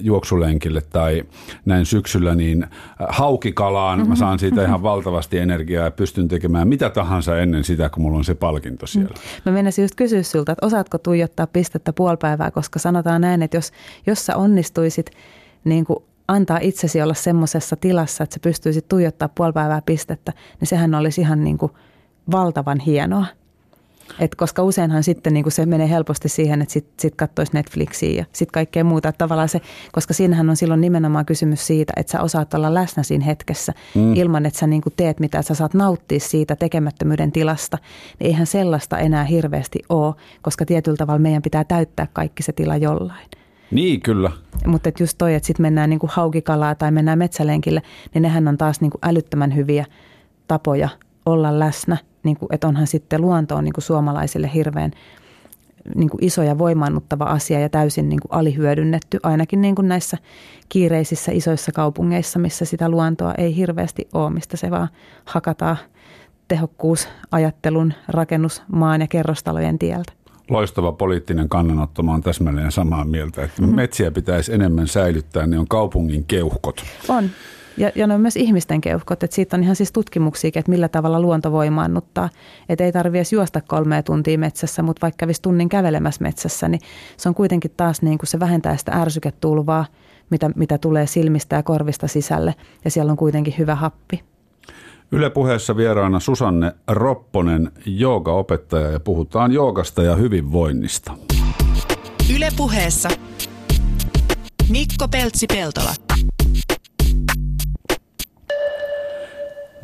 [0.00, 1.22] juoksulenkille tai
[1.64, 2.66] näin syksyllä niin
[3.08, 4.08] haukikalaan.
[4.08, 8.18] Mä saan siitä ihan valtavasti energiaa ja pystyn tekemään mitä tahansa ennen sitä, kun mulla
[8.18, 9.08] on se palkinto siellä.
[9.08, 9.50] Mm.
[9.50, 13.72] Mä menisin just kysyä sulta, että osaatko tuijottaa pistettä puolipäivää, koska sanotaan näin, että jos,
[14.06, 15.10] jos sä onnistuisit
[15.64, 15.98] niin kuin
[16.28, 21.44] antaa itsesi olla semmoisessa tilassa, että sä pystyisit tuijottaa puolipäivää pistettä, niin sehän olisi ihan
[21.44, 21.72] niin kuin
[22.30, 23.26] valtavan hienoa.
[24.18, 28.18] Et koska useinhan sitten niin kuin se menee helposti siihen, että sit, sit katsoisi Netflixiä
[28.18, 29.08] ja sitten kaikkea muuta.
[29.08, 29.60] Että tavallaan se,
[29.92, 34.14] koska siinähän on silloin nimenomaan kysymys siitä, että sä osaat olla läsnä siinä hetkessä mm.
[34.14, 37.78] ilman, että sä niin kuin teet mitä, sä saat nauttia siitä tekemättömyyden tilasta.
[38.20, 42.76] Niin eihän sellaista enää hirveästi ole, koska tietyllä tavalla meidän pitää täyttää kaikki se tila
[42.76, 43.28] jollain.
[43.70, 44.30] Niin, kyllä.
[44.66, 47.82] Mutta just toi, että sitten mennään niin kuin haukikalaa tai mennään metsälenkille,
[48.14, 49.84] niin nehän on taas niin kuin älyttömän hyviä
[50.48, 50.88] tapoja
[51.26, 51.96] olla läsnä.
[52.24, 54.90] Niin kuin, että onhan sitten luonto on niin kuin suomalaisille hirveän
[55.94, 60.18] niin kuin iso ja voimaannuttava asia ja täysin niin kuin alihyödynnetty, ainakin niin kuin näissä
[60.68, 64.88] kiireisissä isoissa kaupungeissa, missä sitä luontoa ei hirveästi ole, mistä se vaan
[65.24, 65.76] hakataan
[66.48, 70.12] tehokkuusajattelun rakennusmaan ja kerrostalojen tieltä
[70.50, 72.02] loistava poliittinen kannanotto.
[72.02, 73.76] Mä oon täsmälleen samaa mieltä, että mm-hmm.
[73.76, 76.84] metsiä pitäisi enemmän säilyttää, ne on kaupungin keuhkot.
[77.08, 77.30] On.
[77.76, 80.88] Ja, ja ne on myös ihmisten keuhkot, että siitä on ihan siis tutkimuksia, että millä
[80.88, 82.28] tavalla luonto voimaannuttaa.
[82.68, 86.80] Että ei tarvitse juosta kolmea tuntia metsässä, mutta vaikka kävisi tunnin kävelemässä metsässä, niin
[87.16, 89.86] se on kuitenkin taas niin kuin se vähentää sitä ärsyketulvaa,
[90.30, 92.54] mitä, mitä tulee silmistä ja korvista sisälle.
[92.84, 94.24] Ja siellä on kuitenkin hyvä happi.
[95.12, 101.12] Yle puheessa vieraana Susanne Ropponen, joogaopettaja ja puhutaan joogasta ja hyvinvoinnista.
[102.36, 103.08] Yle puheessa
[104.70, 105.90] Mikko Peltsi-Peltola.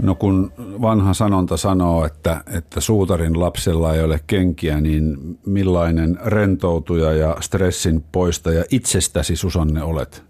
[0.03, 7.13] No kun vanha sanonta sanoo, että, että suutarin lapsella ei ole kenkiä, niin millainen rentoutuja
[7.13, 10.25] ja stressin poistaja itsestäsi Susanne olet?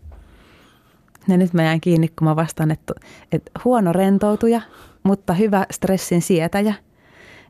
[1.28, 2.94] No nyt mä jään kiinni, kun mä vastaan, että,
[3.32, 4.60] että huono rentoutuja,
[5.02, 6.74] mutta hyvä stressin sietäjä.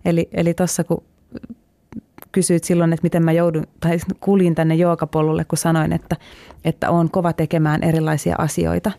[0.05, 1.03] Eli, eli tuossa kun
[2.33, 6.17] kysyit silloin, että miten mä joudun, tai kuljin tänne jookapolulle, kun sanoin, että,
[6.65, 8.91] että on kova tekemään erilaisia asioita,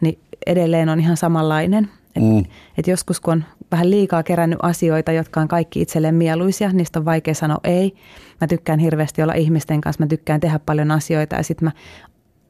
[0.00, 1.88] niin edelleen on ihan samanlainen.
[2.16, 2.44] Et, mm.
[2.78, 7.04] et joskus kun on vähän liikaa kerännyt asioita, jotka on kaikki itselleen mieluisia, niistä on
[7.04, 7.94] vaikea sanoa ei.
[8.40, 11.72] Mä tykkään hirveästi olla ihmisten kanssa, mä tykkään tehdä paljon asioita ja sitten mä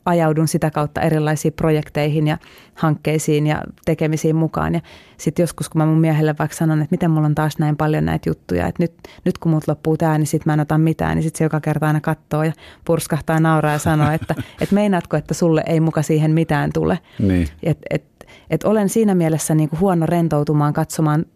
[0.04, 2.38] ajaudun sitä kautta erilaisiin projekteihin ja
[2.74, 4.74] hankkeisiin ja tekemisiin mukaan.
[4.74, 4.80] Ja
[5.18, 8.04] sitten joskus, kun mä mun miehelle vaikka sanon, että miten mulla on taas näin paljon
[8.04, 8.92] näitä juttuja, että nyt,
[9.24, 11.60] nyt kun mut loppuu tämä, niin sitten mä en ota mitään, niin sitten se joka
[11.60, 12.52] kerta aina katsoo ja
[12.84, 16.98] purskahtaa nauraa ja sanoo, että et meinaatko, että sulle ei muka siihen mitään tule.
[17.18, 17.48] Niin.
[17.62, 18.04] Et, et,
[18.50, 21.26] et olen siinä mielessä niin kuin huono rentoutumaan katsomaan,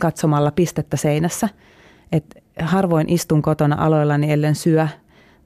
[0.00, 1.48] katsomalla pistettä seinässä.
[2.12, 2.24] Et
[2.60, 4.88] harvoin istun kotona aloillani, ellen syö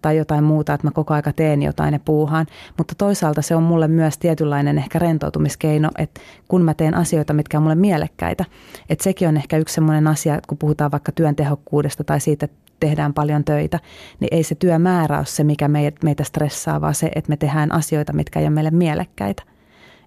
[0.03, 2.47] tai jotain muuta, että mä koko aika teen jotain ja puuhaan.
[2.79, 7.57] Mutta toisaalta se on mulle myös tietynlainen ehkä rentoutumiskeino, että kun mä teen asioita, mitkä
[7.57, 8.45] on mulle mielekkäitä.
[8.89, 12.73] Että sekin on ehkä yksi sellainen asia, kun puhutaan vaikka työn tehokkuudesta tai siitä, että
[12.81, 13.79] tehdään paljon töitä,
[14.21, 15.69] niin ei se työmäärä ole se, mikä
[16.05, 19.43] meitä stressaa, vaan se, että me tehdään asioita, mitkä ei ole meille mielekkäitä.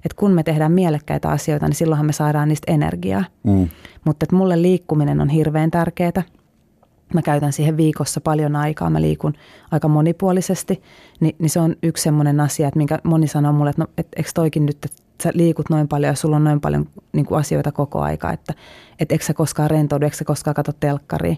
[0.05, 3.23] Et kun me tehdään mielekkäitä asioita, niin silloinhan me saadaan niistä energiaa.
[3.43, 3.69] Mm.
[4.05, 6.23] Mutta mulle liikkuminen on hirveän tärkeää
[7.13, 9.33] mä käytän siihen viikossa paljon aikaa, mä liikun
[9.71, 10.81] aika monipuolisesti,
[11.19, 14.07] niin, niin se on yksi semmoinen asia, että minkä moni sanoo mulle, että no, et,
[14.15, 17.39] eikö toikin nyt, että sä liikut noin paljon ja sulla on noin paljon niin kuin
[17.39, 18.53] asioita koko aika, että
[18.99, 21.35] et eikö sä koskaan rentoudu, eikö sä koskaan katso telkkaria,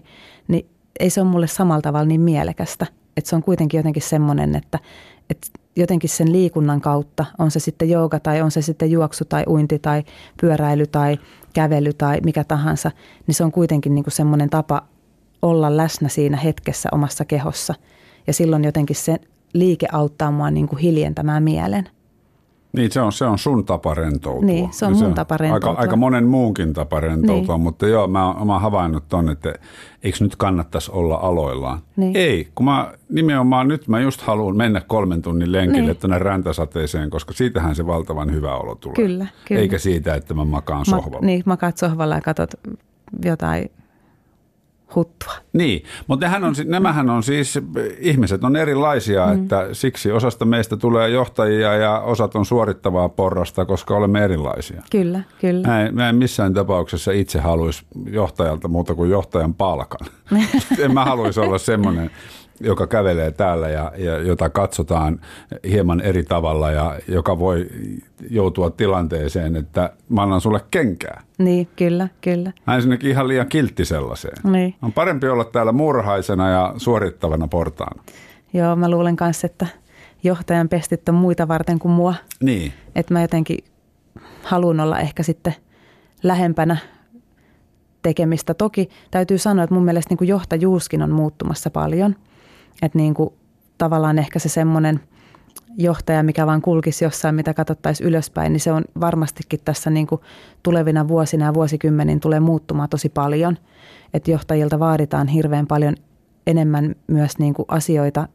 [0.48, 0.66] niin
[1.00, 2.86] ei se ole mulle samalla tavalla niin mielekästä.
[3.16, 4.78] Että se on kuitenkin jotenkin semmoinen, että,
[5.30, 5.46] että
[5.78, 9.78] jotenkin sen liikunnan kautta, on se sitten jooga tai on se sitten juoksu tai uinti
[9.78, 10.02] tai
[10.40, 11.18] pyöräily tai
[11.52, 12.90] kävely tai mikä tahansa,
[13.26, 14.82] niin se on kuitenkin niin kuin semmoinen tapa
[15.42, 17.74] olla läsnä siinä hetkessä omassa kehossa.
[18.26, 19.16] Ja silloin jotenkin se
[19.52, 21.88] liike auttaa mua niin kuin hiljentämään mielen.
[22.72, 24.46] Niin, se on, se on sun tapa rentoutua.
[24.46, 25.70] Niin, se on mun se tapa rentoutua.
[25.70, 27.62] Aika, aika monen muunkin tapa rentoutua, niin.
[27.62, 29.54] mutta joo, mä, mä oon havainnut ton, että
[30.02, 31.78] eikö nyt kannattaisi olla aloillaan.
[31.96, 32.16] Niin.
[32.16, 35.96] Ei, kun mä nimenomaan nyt mä just haluan mennä kolmen tunnin lenkille niin.
[35.96, 38.94] tuonne räntäsateeseen, koska siitähän se valtavan hyvä olo tulee.
[38.94, 39.60] Kyllä, kyllä.
[39.60, 41.26] Eikä siitä, että mä makaan Ma, sohvalla.
[41.26, 42.50] Niin, makaat sohvalla ja katsot
[43.24, 43.70] jotain
[44.94, 45.32] huttua.
[45.52, 47.58] Niin, mutta nehän on, nämähän on siis,
[47.98, 49.42] ihmiset on erilaisia, mm.
[49.42, 54.82] että siksi osasta meistä tulee johtajia ja osat on suorittavaa porrasta, koska olemme erilaisia.
[54.90, 55.68] Kyllä, kyllä.
[55.68, 60.08] Mä en, mä en missään tapauksessa itse haluaisi johtajalta muuta kuin johtajan palkan.
[60.84, 62.10] en mä haluaisi olla semmoinen
[62.60, 65.20] joka kävelee täällä ja, ja jota katsotaan
[65.70, 67.66] hieman eri tavalla ja joka voi
[68.30, 71.22] joutua tilanteeseen, että mä annan sulle kenkää.
[71.38, 72.52] Niin, kyllä, kyllä.
[72.66, 74.36] Mä ensinnäkin ihan liian kiltti sellaiseen.
[74.44, 74.74] Niin.
[74.82, 78.02] On parempi olla täällä murhaisena ja suorittavana portaana.
[78.52, 79.66] Joo, mä luulen kanssa, että
[80.22, 82.14] johtajan pestit on muita varten kuin mua.
[82.40, 82.72] Niin.
[82.94, 83.58] Että mä jotenkin
[84.42, 85.54] haluan olla ehkä sitten
[86.22, 86.76] lähempänä
[88.02, 88.54] tekemistä.
[88.54, 92.16] Toki täytyy sanoa, että mun mielestä niin kuin johtajuuskin on muuttumassa paljon–
[92.82, 93.30] että niin kuin
[93.78, 95.00] tavallaan ehkä se semmoinen
[95.78, 100.20] johtaja, mikä vaan kulkisi jossain, mitä katsottaisiin ylöspäin, niin se on varmastikin tässä niin kuin
[100.62, 103.58] tulevina vuosina ja vuosikymmenin tulee muuttumaan tosi paljon.
[104.14, 105.94] Että johtajilta vaaditaan hirveän paljon
[106.46, 108.28] enemmän myös niin kuin asioita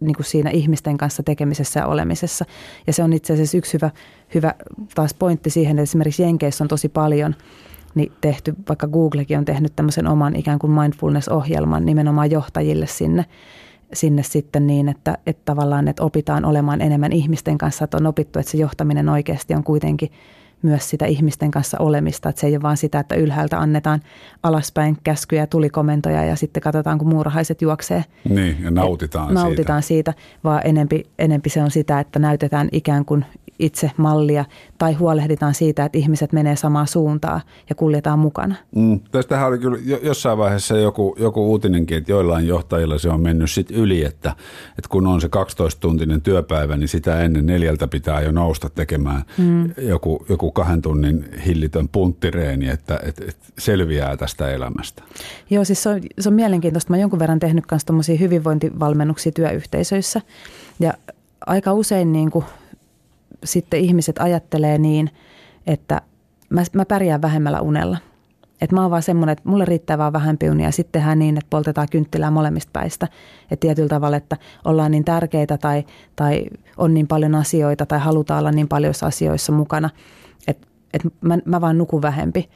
[0.00, 2.44] niin kuin siinä ihmisten kanssa tekemisessä ja olemisessa.
[2.86, 3.90] Ja se on itse asiassa yksi hyvä,
[4.34, 4.54] hyvä
[4.94, 7.34] taas pointti siihen, että esimerkiksi Jenkeissä on tosi paljon
[7.94, 13.24] niin tehty, vaikka Googlekin on tehnyt tämmöisen oman ikään kuin mindfulness-ohjelman nimenomaan johtajille sinne,
[13.92, 18.38] sinne sitten niin, että, että tavallaan että opitaan olemaan enemmän ihmisten kanssa, että on opittu,
[18.38, 20.10] että se johtaminen oikeasti on kuitenkin–
[20.62, 22.28] myös sitä ihmisten kanssa olemista.
[22.28, 24.00] Että se ei ole vaan sitä, että ylhäältä annetaan
[24.42, 28.04] alaspäin käskyjä, tulikomentoja ja sitten katsotaan, kun muurahaiset juoksee.
[28.28, 30.12] Niin, ja nautitaan, Et, nautitaan siitä.
[30.12, 30.38] siitä.
[30.44, 33.24] vaan enempi, enempi se on sitä, että näytetään ikään kuin
[33.58, 34.44] itse mallia
[34.78, 38.54] tai huolehditaan siitä, että ihmiset menee samaa suuntaa ja kuljetaan mukana.
[38.76, 43.50] Mm, tästähän oli kyllä jossain vaiheessa joku, joku uutinenkin, että joillain johtajilla se on mennyt
[43.50, 44.36] sit yli, että,
[44.68, 49.70] että kun on se 12-tuntinen työpäivä, niin sitä ennen neljältä pitää jo nousta tekemään mm.
[49.78, 55.02] joku, joku kahden tunnin hillitön punttireeni, että, että, että selviää tästä elämästä.
[55.50, 56.90] Joo, siis se on, se on mielenkiintoista.
[56.90, 60.20] Mä jonkun verran tehnyt myös hyvinvointivalmennuksia työyhteisöissä
[60.80, 60.94] ja
[61.46, 62.44] aika usein niin kuin
[63.44, 65.10] sitten ihmiset ajattelee niin,
[65.66, 66.02] että
[66.50, 67.98] mä, mä pärjään vähemmällä unella.
[68.60, 71.36] Että mä oon vaan semmoinen, että mulle riittää vaan vähempi unia ja sitten tehdään niin,
[71.36, 73.08] että poltetaan kynttilää molemmista päistä.
[73.42, 75.84] Että tietyllä tavalla, että ollaan niin tärkeitä tai,
[76.16, 76.44] tai
[76.76, 79.90] on niin paljon asioita tai halutaan olla niin paljon asioissa mukana,
[80.48, 82.48] että, että mä, mä vaan nukun vähempi.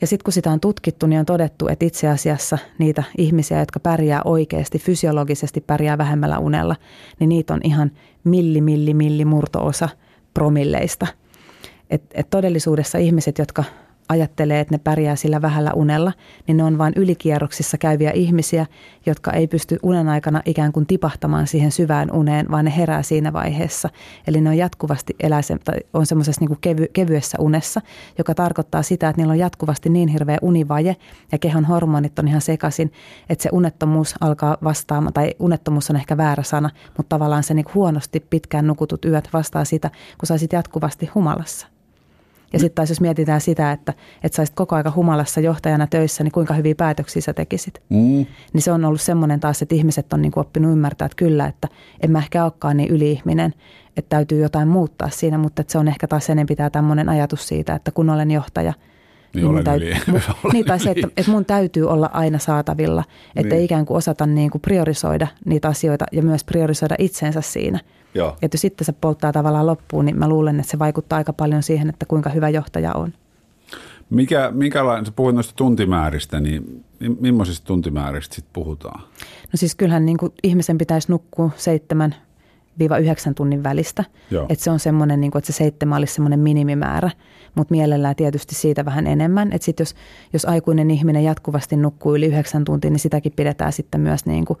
[0.00, 3.80] Ja sitten kun sitä on tutkittu, niin on todettu, että itse asiassa niitä ihmisiä, jotka
[3.80, 6.76] pärjää oikeasti, fysiologisesti pärjää vähemmällä unella,
[7.20, 7.90] niin niitä on ihan
[8.24, 9.88] milli, milli, milli murtoosa
[10.34, 11.06] promilleista.
[11.90, 13.64] Et, et todellisuudessa ihmiset, jotka
[14.10, 16.12] ajattelee, että ne pärjää sillä vähällä unella,
[16.46, 18.66] niin ne on vain ylikierroksissa käyviä ihmisiä,
[19.06, 23.32] jotka ei pysty unen aikana ikään kuin tipahtamaan siihen syvään uneen, vaan ne herää siinä
[23.32, 23.88] vaiheessa.
[24.26, 27.80] Eli ne on jatkuvasti elää tai on semmoisessa niin kevy, kevyessä unessa,
[28.18, 30.96] joka tarkoittaa sitä, että niillä on jatkuvasti niin hirveä univaje
[31.32, 32.92] ja kehon hormonit on ihan sekaisin,
[33.28, 37.66] että se unettomuus alkaa vastaamaan, tai unettomuus on ehkä väärä sana, mutta tavallaan se niin
[37.74, 41.79] huonosti pitkään nukutut yöt vastaa sitä, kun saisit jatkuvasti humalassa.
[42.52, 46.32] Ja sitten taas jos mietitään sitä, että, että saisit koko aika humalassa johtajana töissä, niin
[46.32, 47.82] kuinka hyviä päätöksiä sä tekisit.
[47.88, 48.26] Mm.
[48.52, 51.46] Niin se on ollut semmoinen taas, että ihmiset on niin kuin oppinut ymmärtää, että kyllä,
[51.46, 51.68] että
[52.02, 53.54] en mä ehkä olekaan niin yli-ihminen,
[53.96, 57.48] että täytyy jotain muuttaa siinä, mutta että se on ehkä taas enempi tämä tämmöinen ajatus
[57.48, 58.72] siitä, että kun olen johtaja–
[59.34, 60.20] niin, niin, täytyy, mun,
[60.52, 63.04] niin tai se, että, että mun täytyy olla aina saatavilla,
[63.36, 63.64] että niin.
[63.64, 67.80] ikään kuin osata niin kuin priorisoida niitä asioita ja myös priorisoida itsensä siinä.
[68.14, 68.36] Joo.
[68.42, 71.62] Että jos sitten se polttaa tavallaan loppuun, niin mä luulen, että se vaikuttaa aika paljon
[71.62, 73.12] siihen, että kuinka hyvä johtaja on.
[74.10, 76.84] Mikä, minkälainen, sä puhuit noista tuntimääristä, niin
[77.20, 79.00] millaisista tuntimääristä sitten puhutaan?
[79.22, 82.14] No siis kyllähän niin kuin ihmisen pitäisi nukkua seitsemän
[82.80, 82.84] 7-9
[83.36, 84.04] tunnin välistä.
[84.48, 87.10] Että se on semmoinen, niin kuin, että se seitsemän olisi semmoinen minimimäärä,
[87.54, 89.52] mutta mielellään tietysti siitä vähän enemmän.
[89.52, 89.94] Että sitten jos,
[90.32, 94.58] jos aikuinen ihminen jatkuvasti nukkuu yli 9 tuntia, niin sitäkin pidetään sitten myös niin kuin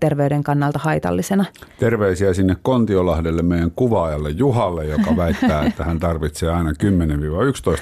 [0.00, 1.44] terveyden kannalta haitallisena.
[1.78, 6.70] Terveisiä sinne Kontiolahdelle meidän kuvaajalle Juhalle, joka väittää, että hän tarvitsee aina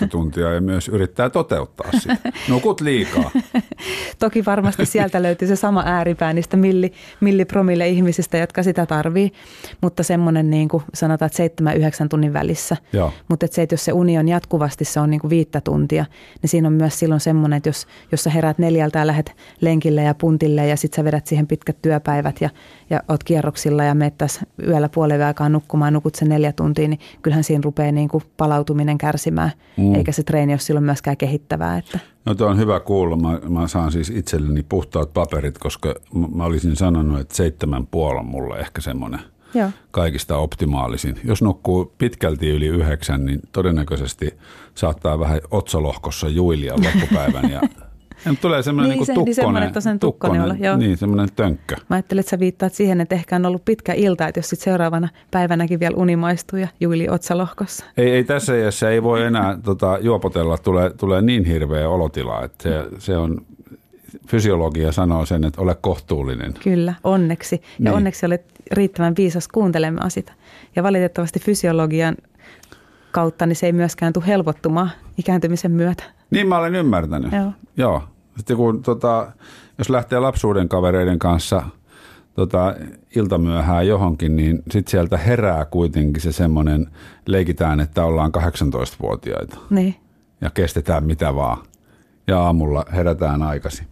[0.04, 2.16] 10-11 tuntia ja myös yrittää toteuttaa sitä.
[2.48, 3.30] Nukut liikaa.
[4.18, 9.32] Toki varmasti sieltä löytyy se sama ääripää niistä milli, millipromille ihmisistä, jotka sitä tarvii,
[9.80, 11.72] mutta semmoinen niin kuin sanotaan, että
[12.04, 12.76] 7-9 tunnin välissä.
[12.92, 13.12] Joo.
[13.28, 16.04] Mutta se, että jos se uni on jatkuvasti, se on niin kuin viittä tuntia,
[16.42, 20.02] niin siinä on myös silloin semmoinen, että jos, jos sä heräät neljältä ja lähdet lenkille
[20.02, 22.50] ja puntille ja sitten sä vedät siihen pitkät työpäivät, päivät ja,
[22.90, 27.00] ja oot kierroksilla ja menet tässä yöllä puolen aikaa nukkumaan, nukut sen neljä tuntia, niin
[27.22, 29.94] kyllähän siinä rupeaa niin kuin palautuminen kärsimään, mm.
[29.94, 31.78] eikä se treeni ole silloin myöskään kehittävää.
[31.78, 31.98] Että.
[32.24, 33.16] No tuo on hyvä kuulla.
[33.16, 35.94] Mä, mä saan siis itselleni puhtaat paperit, koska
[36.34, 39.20] mä olisin sanonut, että seitsemän puoli on mulle ehkä semmoinen
[39.54, 39.70] Joo.
[39.90, 41.20] kaikista optimaalisin.
[41.24, 44.34] Jos nukkuu pitkälti yli yhdeksän, niin todennäköisesti
[44.74, 47.60] saattaa vähän otsalohkossa juilia loppupäivän ja
[48.26, 50.76] ja tulee semmoinen niin, niin se, tukkonen, semmoinen, tukkonen, tukkonen olla, joo.
[50.76, 51.76] Niin, semmoinen tönkkö.
[51.90, 54.64] Mä ajattelin, että sä viittaat siihen, että ehkä on ollut pitkä ilta, että jos sitten
[54.64, 57.84] seuraavana päivänäkin vielä unimaistuu ja juili otsalohkossa.
[57.96, 62.62] Ei, ei tässä iässä ei voi enää tota, juopotella, tulee, tulee niin hirveä olotila, että
[62.62, 63.40] se, se on
[64.28, 66.54] fysiologia sanoo sen, että ole kohtuullinen.
[66.62, 67.56] Kyllä, onneksi.
[67.56, 67.94] Ja niin.
[67.94, 70.32] onneksi olet riittävän viisas kuuntelemaan sitä.
[70.76, 72.16] Ja valitettavasti fysiologian
[73.10, 76.04] kautta niin se ei myöskään tule helpottumaan ikääntymisen myötä.
[76.32, 77.32] Niin mä olen ymmärtänyt.
[77.32, 77.52] Joo.
[77.76, 78.02] Joo.
[78.36, 79.32] Sitten kun, tota,
[79.78, 81.62] jos lähtee lapsuuden kavereiden kanssa
[82.34, 82.74] tota,
[83.16, 86.88] iltamyöhään johonkin, niin sitten sieltä herää kuitenkin se semmoinen,
[87.26, 89.58] leikitään, että ollaan 18-vuotiaita.
[89.70, 89.94] Niin.
[90.40, 91.58] Ja kestetään mitä vaan.
[92.26, 93.86] Ja aamulla herätään aikaisin.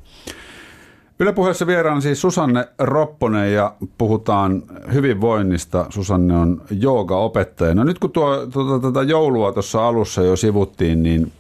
[1.21, 4.63] Yle puheessa vieraan siis Susanne Ropponen ja puhutaan
[4.93, 5.87] hyvinvoinnista.
[5.91, 7.75] Susanne on jooga-opettaja.
[7.75, 11.33] No nyt kun tuo, tuota, tuota joulua tuossa alussa jo sivuttiin, niin,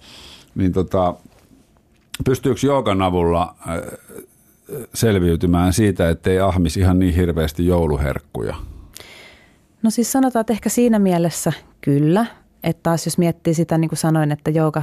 [0.55, 1.15] niin tota,
[2.25, 3.99] pystyykö joogan avulla äh,
[4.95, 8.57] selviytymään siitä, ettei ahmis ihan niin hirveästi jouluherkkuja?
[9.83, 12.27] No siis sanotaan, että ehkä siinä mielessä kyllä.
[12.63, 14.83] Että taas jos miettii sitä, niin kuin sanoin, että jooga,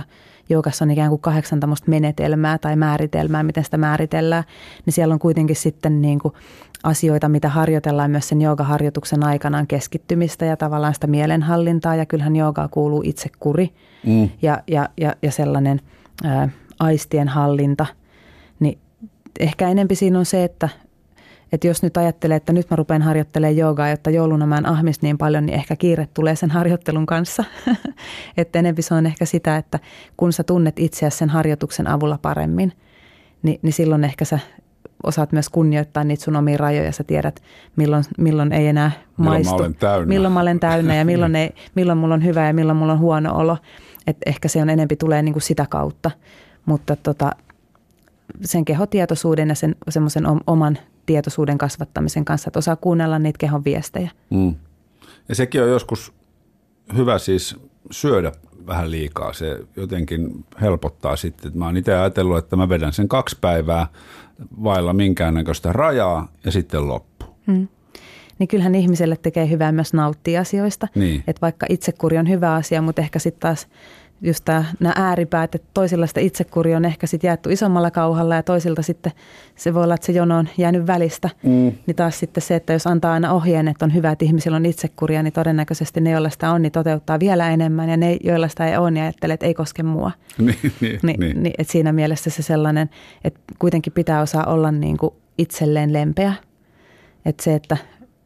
[0.49, 4.43] joogassa on ikään kuin kahdeksan tämmöistä menetelmää tai määritelmää, miten sitä määritellään,
[4.85, 6.33] niin siellä on kuitenkin sitten niin kuin
[6.83, 11.95] asioita, mitä harjoitellaan myös sen joogaharjoituksen aikanaan keskittymistä ja tavallaan sitä mielenhallintaa.
[11.95, 13.73] Ja kyllähän joogaa kuuluu itse kuri
[14.05, 14.29] mm.
[14.41, 15.81] ja, ja, ja, ja sellainen
[16.23, 17.85] ää, aistien hallinta.
[18.59, 18.77] Niin
[19.39, 20.69] ehkä enempi siinä on se, että,
[21.51, 25.01] että jos nyt ajattelee, että nyt mä rupean harjoittelemaan joogaa, jotta jouluna mä en ahmis
[25.01, 27.43] niin paljon, niin ehkä kiire tulee sen harjoittelun kanssa.
[28.37, 29.79] että enempi se on ehkä sitä, että
[30.17, 32.73] kun sä tunnet itseäsi sen harjoituksen avulla paremmin,
[33.43, 34.39] niin, niin silloin ehkä sä
[35.03, 36.91] osaat myös kunnioittaa niitä sun omia rajoja.
[36.91, 37.41] Sä tiedät,
[37.75, 39.53] milloin, milloin ei enää maistu.
[39.53, 40.05] Milloin mä olen täynnä.
[40.05, 42.99] Milloin mä olen täynnä ja milloin, ei, milloin mulla on hyvä ja milloin mulla on
[42.99, 43.57] huono olo.
[44.07, 46.11] Et ehkä se on enempi tulee niin kuin sitä kautta.
[46.65, 47.31] Mutta tota,
[48.41, 50.77] sen kehotietoisuuden ja sen semmoisen oman
[51.07, 54.11] tietoisuuden kasvattamisen kanssa, että osaa kuunnella niitä kehon viestejä.
[54.29, 54.55] Mm.
[55.29, 56.13] Ja sekin on joskus
[56.97, 57.55] hyvä siis
[57.91, 58.31] syödä
[58.67, 59.33] vähän liikaa.
[59.33, 61.51] Se jotenkin helpottaa sitten.
[61.57, 63.87] Mä oon itse ajatellut, että mä vedän sen kaksi päivää
[64.63, 67.25] vailla minkäännäköistä rajaa ja sitten loppu.
[67.45, 67.67] Mm.
[68.39, 70.87] Niin kyllähän ihmiselle tekee hyvää myös nauttia asioista.
[70.95, 71.23] Niin.
[71.27, 73.67] Että vaikka itsekuri on hyvä asia, mutta ehkä sitten taas
[74.21, 78.43] just tämä, nämä ääripäät, että toisilla sitä itsekuri on ehkä sitten jaettu isommalla kauhalla ja
[78.43, 79.11] toisilta sitten
[79.55, 81.29] se voi olla, että se jono on jäänyt välistä.
[81.43, 81.71] Mm.
[81.85, 84.65] Niin taas sitten se, että jos antaa aina ohjeen, että on hyvä, että ihmisillä on
[84.65, 88.67] itsekuria, niin todennäköisesti ne, joilla sitä on, niin toteuttaa vielä enemmän ja ne, joilla sitä
[88.67, 90.11] ei ole, niin ajattelee, että ei koske mua.
[90.37, 91.43] niin, niin, niin, niin.
[91.43, 92.89] niin että siinä mielessä se sellainen,
[93.23, 96.33] että kuitenkin pitää osaa olla niin kuin itselleen lempeä.
[97.25, 97.77] Että se, että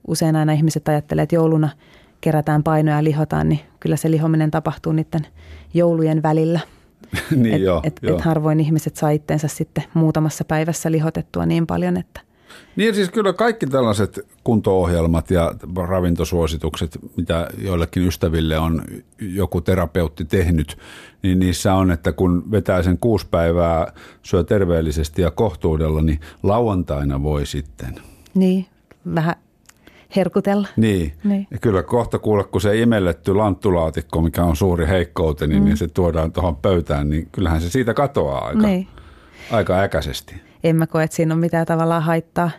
[0.07, 1.69] usein aina ihmiset ajattelee, että jouluna–
[2.21, 5.27] kerätään painoja ja lihotaan, niin kyllä se lihominen tapahtuu niiden
[5.73, 6.59] joulujen välillä.
[7.35, 8.17] niin et, joo, et, joo.
[8.17, 12.21] et harvoin ihmiset saa itteensä sitten muutamassa päivässä lihotettua niin paljon, että
[12.75, 15.55] niin siis kyllä kaikki tällaiset kunto-ohjelmat ja
[15.87, 18.83] ravintosuositukset, mitä joillekin ystäville on
[19.19, 20.77] joku terapeutti tehnyt,
[21.23, 23.93] niin niissä on, että kun vetää sen kuusi päivää,
[24.23, 27.95] syö terveellisesti ja kohtuudella, niin lauantaina voi sitten.
[28.33, 28.65] Niin,
[29.15, 29.35] vähän
[30.15, 30.67] herkutella.
[30.75, 31.13] Niin.
[31.23, 31.47] niin.
[31.51, 35.67] Ja kyllä kohta kuule, kun se imelletty lanttulaatikko, mikä on suuri heikkouteni, niin mm.
[35.67, 38.87] niin se tuodaan tuohon pöytään, niin kyllähän se siitä katoaa aika, niin.
[39.51, 40.35] aika äkäisesti.
[40.63, 42.51] En mä koe, että siinä on mitään tavallaan haittaa,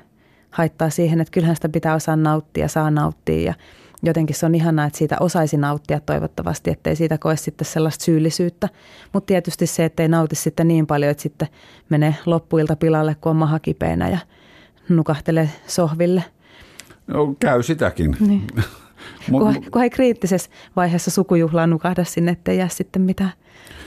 [0.50, 3.55] haittaa siihen, että kyllähän sitä pitää osaa nauttia, saa nauttia ja
[4.03, 8.68] jotenkin se on ihanaa, että siitä osaisi nauttia toivottavasti, ettei siitä koe sitten sellaista syyllisyyttä.
[9.12, 11.48] Mutta tietysti se, ettei nauti sitten niin paljon, että sitten
[11.88, 14.18] menee loppuilta pilalle, kun on maha kipeänä ja
[14.88, 16.24] nukahtelee sohville–
[17.12, 18.16] No, käy sitäkin.
[18.20, 18.46] Niin.
[19.30, 23.32] Mut, kun ei kriittisessä vaiheessa sukujuhlaa nukahda sinne, ettei jää sitten mitään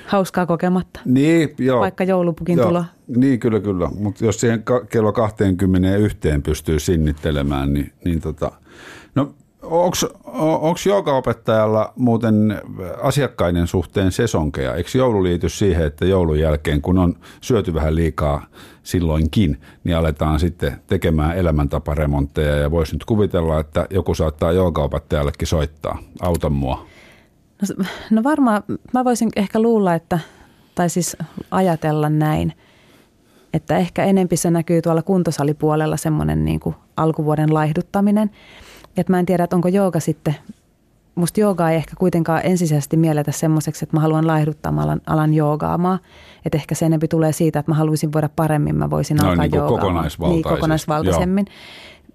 [0.05, 0.99] hauskaa kokematta.
[1.05, 1.79] Niin, joo.
[1.79, 2.67] Vaikka joulupukin joo.
[2.67, 2.85] tulo.
[3.07, 3.89] Niin, kyllä, kyllä.
[3.99, 8.51] Mutta jos siihen kello 21 pystyy sinnittelemään, niin, niin tota,
[9.65, 12.61] Onko joogaopettajalla muuten
[13.01, 14.75] asiakkaiden suhteen sesonkeja?
[14.75, 18.45] Eikö joulu liity siihen, että joulun jälkeen, kun on syöty vähän liikaa
[18.83, 25.99] silloinkin, niin aletaan sitten tekemään elämäntaparemontteja ja voisi nyt kuvitella, että joku saattaa joogaopettajallekin soittaa.
[26.21, 26.85] Auta mua.
[27.61, 28.63] No, no varmaan,
[28.93, 30.19] mä voisin ehkä luulla, että,
[30.75, 31.17] tai siis
[31.51, 32.53] ajatella näin,
[33.53, 36.59] että ehkä enempi se näkyy tuolla kuntosalipuolella semmoinen niin
[36.97, 38.31] alkuvuoden laihduttaminen–
[38.97, 40.35] et mä en tiedä, että onko jooga sitten,
[41.15, 45.99] musta joogaa ei ehkä kuitenkaan ensisijaisesti mielletä semmoiseksi, että mä haluan laihduttaa alan, alan joogaamaan.
[46.45, 49.45] Että ehkä se enempi tulee siitä, että mä haluaisin voida paremmin, mä voisin no, alkaa
[49.45, 50.09] niin joogaamaan.
[50.19, 51.45] Niin, kokonaisvaltaisemmin.
[51.47, 51.55] Joo.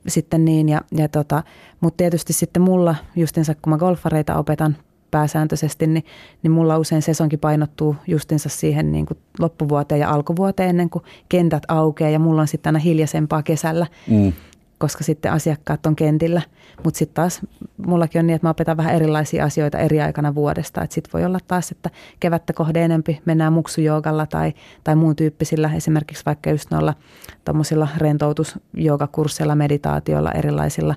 [0.08, 1.42] Sitten niin, ja, ja tota,
[1.80, 4.76] mutta tietysti sitten mulla, justinsa kun mä golfareita opetan
[5.10, 6.04] pääsääntöisesti, niin,
[6.42, 11.62] niin mulla usein sesonkin painottuu justinsa siihen niin kuin loppuvuoteen ja alkuvuoteen ennen kuin kentät
[11.68, 13.86] aukeaa ja mulla on sitten aina hiljaisempaa kesällä.
[14.10, 14.32] Mm
[14.80, 16.42] koska sitten asiakkaat on kentillä.
[16.84, 17.40] Mutta sitten taas
[17.86, 20.82] mullakin on niin, että mä opetan vähän erilaisia asioita eri aikana vuodesta.
[20.82, 24.52] Että sitten voi olla taas, että kevättä kohde enempi mennään muksujoogalla tai,
[24.84, 26.94] tai muun tyyppisillä, esimerkiksi vaikka just noilla
[27.44, 30.94] tuommoisilla rentoutusjoogakursseilla, meditaatioilla, erilaisilla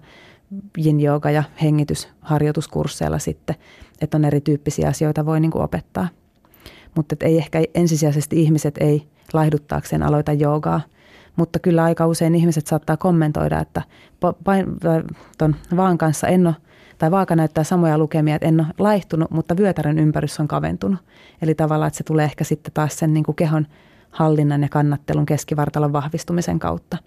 [0.85, 3.55] yin jooga ja hengitysharjoituskursseilla sitten,
[4.01, 6.07] että on erityyppisiä asioita voi niin kuin opettaa.
[6.95, 10.81] Mutta ei ehkä ensisijaisesti ihmiset ei laihduttaakseen aloita joogaa,
[11.35, 13.81] mutta kyllä aika usein ihmiset saattaa kommentoida, että
[15.37, 16.55] ton vaan kanssa en ole,
[16.97, 20.99] tai vaaka näyttää samoja lukemia, että en ole laihtunut, mutta vyötärön ympärys on kaventunut.
[21.41, 23.67] Eli tavallaan, että se tulee ehkä sitten taas sen niin kuin kehon
[24.11, 26.97] hallinnan ja kannattelun keskivartalon vahvistumisen kautta.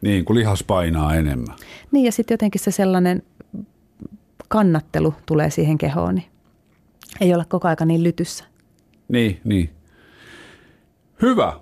[0.00, 1.56] Niin, kun lihas painaa enemmän.
[1.92, 3.22] Niin ja sitten jotenkin se sellainen
[4.48, 6.26] kannattelu tulee siihen kehoon, niin
[7.20, 8.44] ei olla koko aika niin lytyssä.
[9.08, 9.70] Niin, niin.
[11.22, 11.60] Hyvä.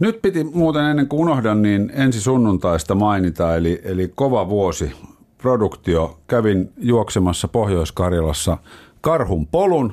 [0.00, 4.92] Nyt piti muuten ennen kuin unohdan, niin ensi sunnuntaista mainita, eli, eli kova vuosi
[5.38, 6.18] produktio.
[6.26, 8.58] Kävin juoksemassa Pohjois-Karjalassa
[9.00, 9.92] Karhun polun.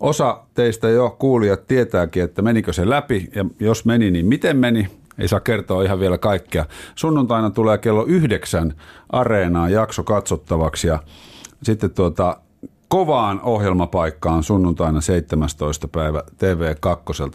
[0.00, 4.88] Osa teistä jo kuulijat tietääkin, että menikö se läpi ja jos meni, niin miten meni.
[5.18, 6.66] Ei saa kertoa ihan vielä kaikkea.
[6.94, 8.74] Sunnuntaina tulee kello yhdeksän
[9.10, 10.98] areenaan jakso katsottavaksi ja
[11.62, 12.36] sitten tuota,
[12.88, 15.88] kovaan ohjelmapaikkaan sunnuntaina 17.
[15.88, 17.34] päivä TV2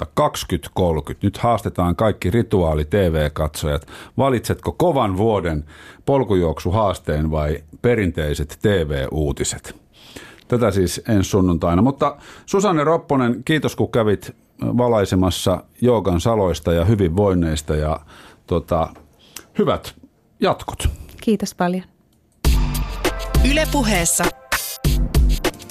[1.12, 1.16] 20.30.
[1.22, 3.88] Nyt haastetaan kaikki rituaali TV-katsojat.
[4.18, 5.66] Valitsetko kovan vuoden
[6.06, 9.76] polkujuoksuhaasteen vai perinteiset TV-uutiset?
[10.48, 11.82] Tätä siis ensi sunnuntaina.
[11.82, 18.00] Mutta Susanne Ropponen, kiitos kun kävit valaisemassa joogan saloista ja hyvinvoinneista ja
[18.48, 18.90] tota,
[19.58, 19.96] hyvät
[20.40, 20.90] jatkot.
[21.22, 21.84] Kiitos paljon.
[23.52, 24.24] Ylepuheessa